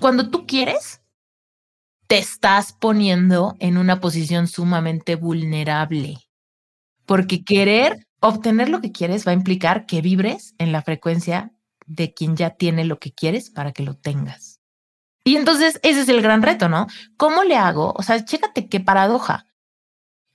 [0.00, 1.02] Cuando tú quieres,
[2.08, 6.18] te estás poniendo en una posición sumamente vulnerable.
[7.06, 11.52] Porque querer obtener lo que quieres va a implicar que vibres en la frecuencia
[11.86, 14.60] de quien ya tiene lo que quieres para que lo tengas.
[15.24, 16.86] Y entonces ese es el gran reto, ¿no?
[17.16, 17.92] ¿Cómo le hago?
[17.96, 19.46] O sea, chécate qué paradoja.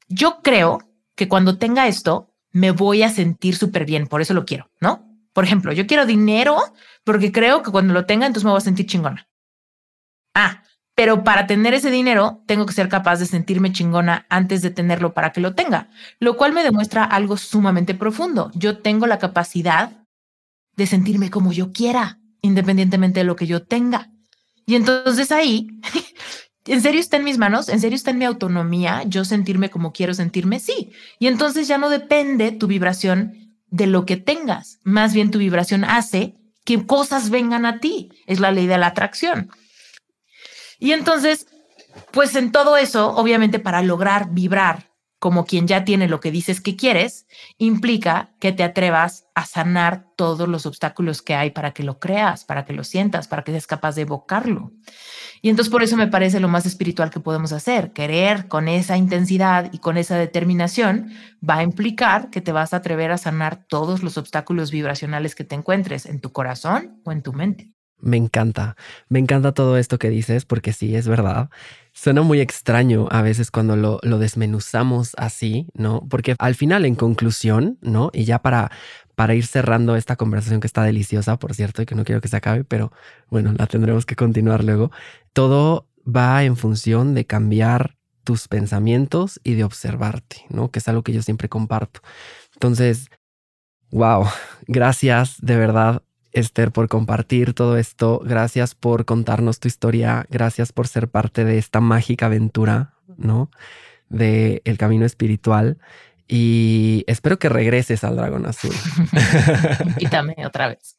[0.07, 0.79] Yo creo
[1.15, 5.05] que cuando tenga esto, me voy a sentir súper bien, por eso lo quiero, ¿no?
[5.33, 6.57] Por ejemplo, yo quiero dinero
[7.03, 9.27] porque creo que cuando lo tenga, entonces me voy a sentir chingona.
[10.33, 10.63] Ah,
[10.97, 15.13] pero para tener ese dinero, tengo que ser capaz de sentirme chingona antes de tenerlo
[15.13, 18.49] para que lo tenga, lo cual me demuestra algo sumamente profundo.
[18.55, 19.91] Yo tengo la capacidad
[20.75, 24.09] de sentirme como yo quiera, independientemente de lo que yo tenga.
[24.65, 25.67] Y entonces ahí,
[26.65, 27.69] ¿en serio está en mis manos?
[27.69, 30.59] ¿En serio está en mi autonomía yo sentirme como quiero sentirme?
[30.59, 30.93] Sí.
[31.19, 35.83] Y entonces ya no depende tu vibración de lo que tengas, más bien tu vibración
[35.83, 36.33] hace
[36.65, 38.09] que cosas vengan a ti.
[38.25, 39.51] Es la ley de la atracción.
[40.79, 41.47] Y entonces,
[42.11, 44.87] pues en todo eso, obviamente para lograr vibrar
[45.19, 47.25] como quien ya tiene lo que dices que quieres,
[47.57, 52.45] implica que te atrevas a sanar todos los obstáculos que hay para que lo creas,
[52.45, 54.71] para que lo sientas, para que seas capaz de evocarlo.
[55.41, 57.93] Y entonces por eso me parece lo más espiritual que podemos hacer.
[57.93, 61.11] Querer con esa intensidad y con esa determinación
[61.47, 65.43] va a implicar que te vas a atrever a sanar todos los obstáculos vibracionales que
[65.43, 67.76] te encuentres en tu corazón o en tu mente.
[67.99, 68.75] Me encanta,
[69.09, 71.49] me encanta todo esto que dices porque sí, es verdad.
[71.93, 76.07] Suena muy extraño a veces cuando lo, desmenuzamos así, ¿no?
[76.07, 78.11] Porque al final, en conclusión, ¿no?
[78.13, 78.71] Y ya para,
[79.15, 82.27] para ir cerrando esta conversación que está deliciosa, por cierto, y que no quiero que
[82.27, 82.91] se acabe, pero
[83.29, 84.91] bueno, la tendremos que continuar luego.
[85.33, 90.69] Todo va en función de cambiar tus pensamientos y de observarte, ¿no?
[90.69, 92.01] Que es algo que yo siempre comparto.
[92.53, 93.09] Entonces,
[93.89, 94.25] wow,
[94.67, 96.03] gracias de verdad
[96.37, 98.21] Esther, por compartir todo esto.
[98.23, 100.25] Gracias por contarnos tu historia.
[100.29, 103.49] Gracias por ser parte de esta mágica aventura, ¿no?
[104.09, 105.77] De el camino espiritual.
[106.27, 108.73] Y espero que regreses al Dragón Azul.
[109.85, 110.95] Invítame otra vez.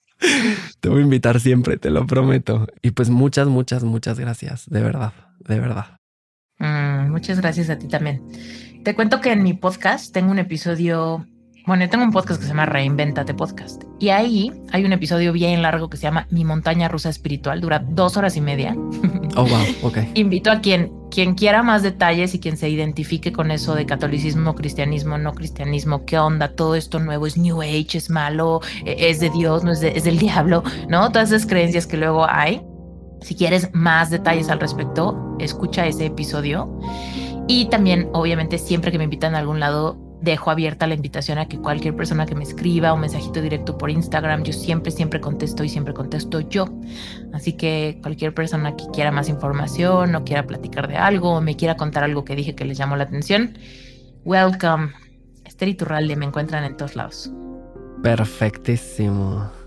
[0.80, 2.66] Te voy a invitar siempre, te lo prometo.
[2.82, 4.68] Y pues muchas, muchas, muchas gracias.
[4.68, 5.98] De verdad, de verdad.
[6.58, 8.22] Mm, muchas gracias a ti también.
[8.82, 11.26] Te cuento que en mi podcast tengo un episodio
[11.68, 13.84] bueno, yo tengo un podcast que se llama Reinventate Podcast.
[13.98, 17.60] Y ahí hay un episodio bien largo que se llama Mi montaña rusa espiritual.
[17.60, 18.74] Dura dos horas y media.
[19.36, 19.66] Oh, wow.
[19.82, 19.98] Ok.
[20.14, 24.54] Invito a quien, quien quiera más detalles y quien se identifique con eso de catolicismo,
[24.54, 29.20] cristianismo, no cristianismo, qué onda, todo esto nuevo es New Age, es malo, e, es
[29.20, 31.12] de Dios, no es, es del diablo, ¿no?
[31.12, 32.62] Todas esas creencias que luego hay.
[33.20, 36.80] Si quieres más detalles al respecto, escucha ese episodio.
[37.46, 41.46] Y también, obviamente, siempre que me invitan a algún lado, dejo abierta la invitación a
[41.46, 45.64] que cualquier persona que me escriba un mensajito directo por Instagram, yo siempre, siempre contesto
[45.64, 46.66] y siempre contesto yo.
[47.32, 51.56] Así que cualquier persona que quiera más información o quiera platicar de algo o me
[51.56, 53.56] quiera contar algo que dije que les llamó la atención,
[54.24, 54.92] welcome.
[55.44, 57.30] Esther Iturralde me encuentran en todos lados.
[58.02, 59.57] Perfectísimo.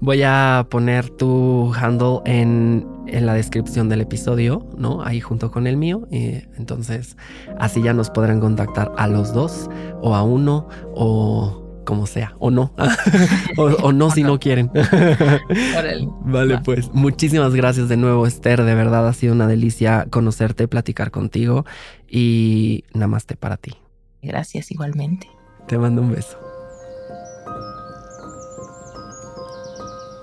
[0.00, 5.02] Voy a poner tu handle en, en, la descripción del episodio, ¿no?
[5.02, 6.06] Ahí junto con el mío.
[6.10, 7.16] Y entonces,
[7.58, 9.68] así ya nos podrán contactar a los dos,
[10.00, 12.72] o a uno, o como sea, o no.
[13.56, 14.70] o, o, no si no quieren.
[16.24, 18.62] vale, pues muchísimas gracias de nuevo, Esther.
[18.64, 21.64] De verdad ha sido una delicia conocerte, platicar contigo.
[22.08, 23.74] Y namaste para ti.
[24.22, 25.28] Gracias igualmente.
[25.66, 26.38] Te mando un beso.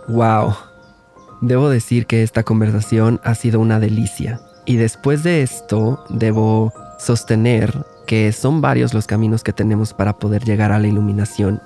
[0.09, 0.55] Wow.
[1.41, 4.41] Debo decir que esta conversación ha sido una delicia.
[4.65, 10.43] Y después de esto, debo sostener que son varios los caminos que tenemos para poder
[10.43, 11.61] llegar a la iluminación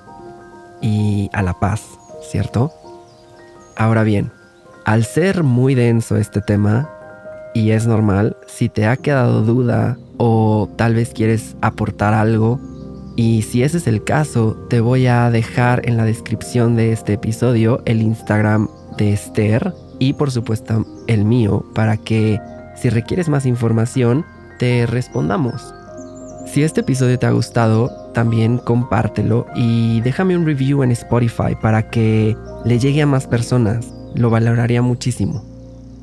[0.80, 1.82] y a la paz,
[2.30, 2.70] ¿cierto?
[3.76, 4.30] Ahora bien,
[4.84, 6.90] al ser muy denso este tema,
[7.54, 12.60] y es normal, si te ha quedado duda o tal vez quieres aportar algo,
[13.16, 17.14] y si ese es el caso, te voy a dejar en la descripción de este
[17.14, 22.40] episodio el Instagram de Esther y por supuesto el mío para que
[22.76, 24.24] si requieres más información
[24.58, 25.74] te respondamos.
[26.46, 31.88] Si este episodio te ha gustado, también compártelo y déjame un review en Spotify para
[31.90, 33.92] que le llegue a más personas.
[34.14, 35.44] Lo valoraría muchísimo.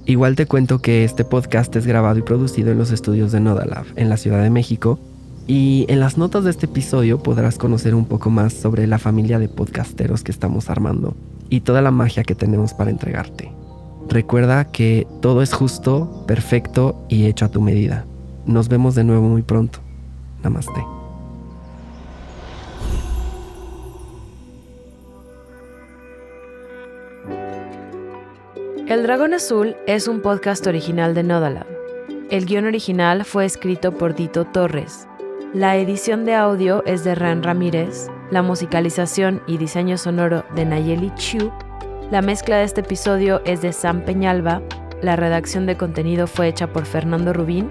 [0.05, 3.85] Igual te cuento que este podcast es grabado y producido en los estudios de Nodalab
[3.95, 4.99] en la Ciudad de México
[5.47, 9.39] Y en las notas de este episodio podrás conocer un poco más sobre la familia
[9.39, 11.15] de podcasteros que estamos armando
[11.49, 13.51] y toda la magia que tenemos para entregarte.
[14.07, 18.05] Recuerda que todo es justo, perfecto y hecho a tu medida.
[18.45, 19.79] Nos vemos de nuevo muy pronto.
[20.43, 20.85] Namaste.
[28.87, 31.67] El Dragón Azul es un podcast original de Nodalab.
[32.29, 35.07] El guion original fue escrito por Dito Torres.
[35.53, 41.13] La edición de audio es de Ran Ramírez, la musicalización y diseño sonoro de Nayeli
[41.15, 41.51] Chu.
[42.09, 44.61] La mezcla de este episodio es de Sam Peñalba,
[45.01, 47.69] la redacción de contenido fue hecha por Fernando Rubín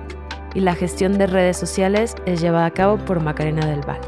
[0.55, 4.01] y la gestión de redes sociales es llevada a cabo por Macarena del Val.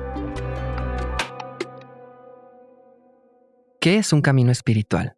[3.81, 5.17] ¿Qué es un camino espiritual?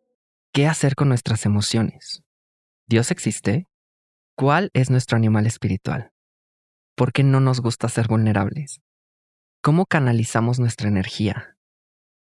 [0.53, 2.23] ¿Qué hacer con nuestras emociones?
[2.87, 3.67] ¿Dios existe?
[4.37, 6.14] ¿Cuál es nuestro animal espiritual?
[6.97, 8.81] ¿Por qué no nos gusta ser vulnerables?
[9.61, 11.57] ¿Cómo canalizamos nuestra energía?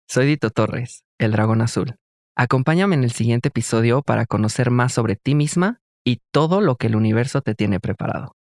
[0.07, 1.95] Soy Dito Torres, el dragón azul.
[2.35, 6.85] Acompáñame en el siguiente episodio para conocer más sobre ti misma y todo lo que
[6.85, 8.35] el universo te tiene preparado.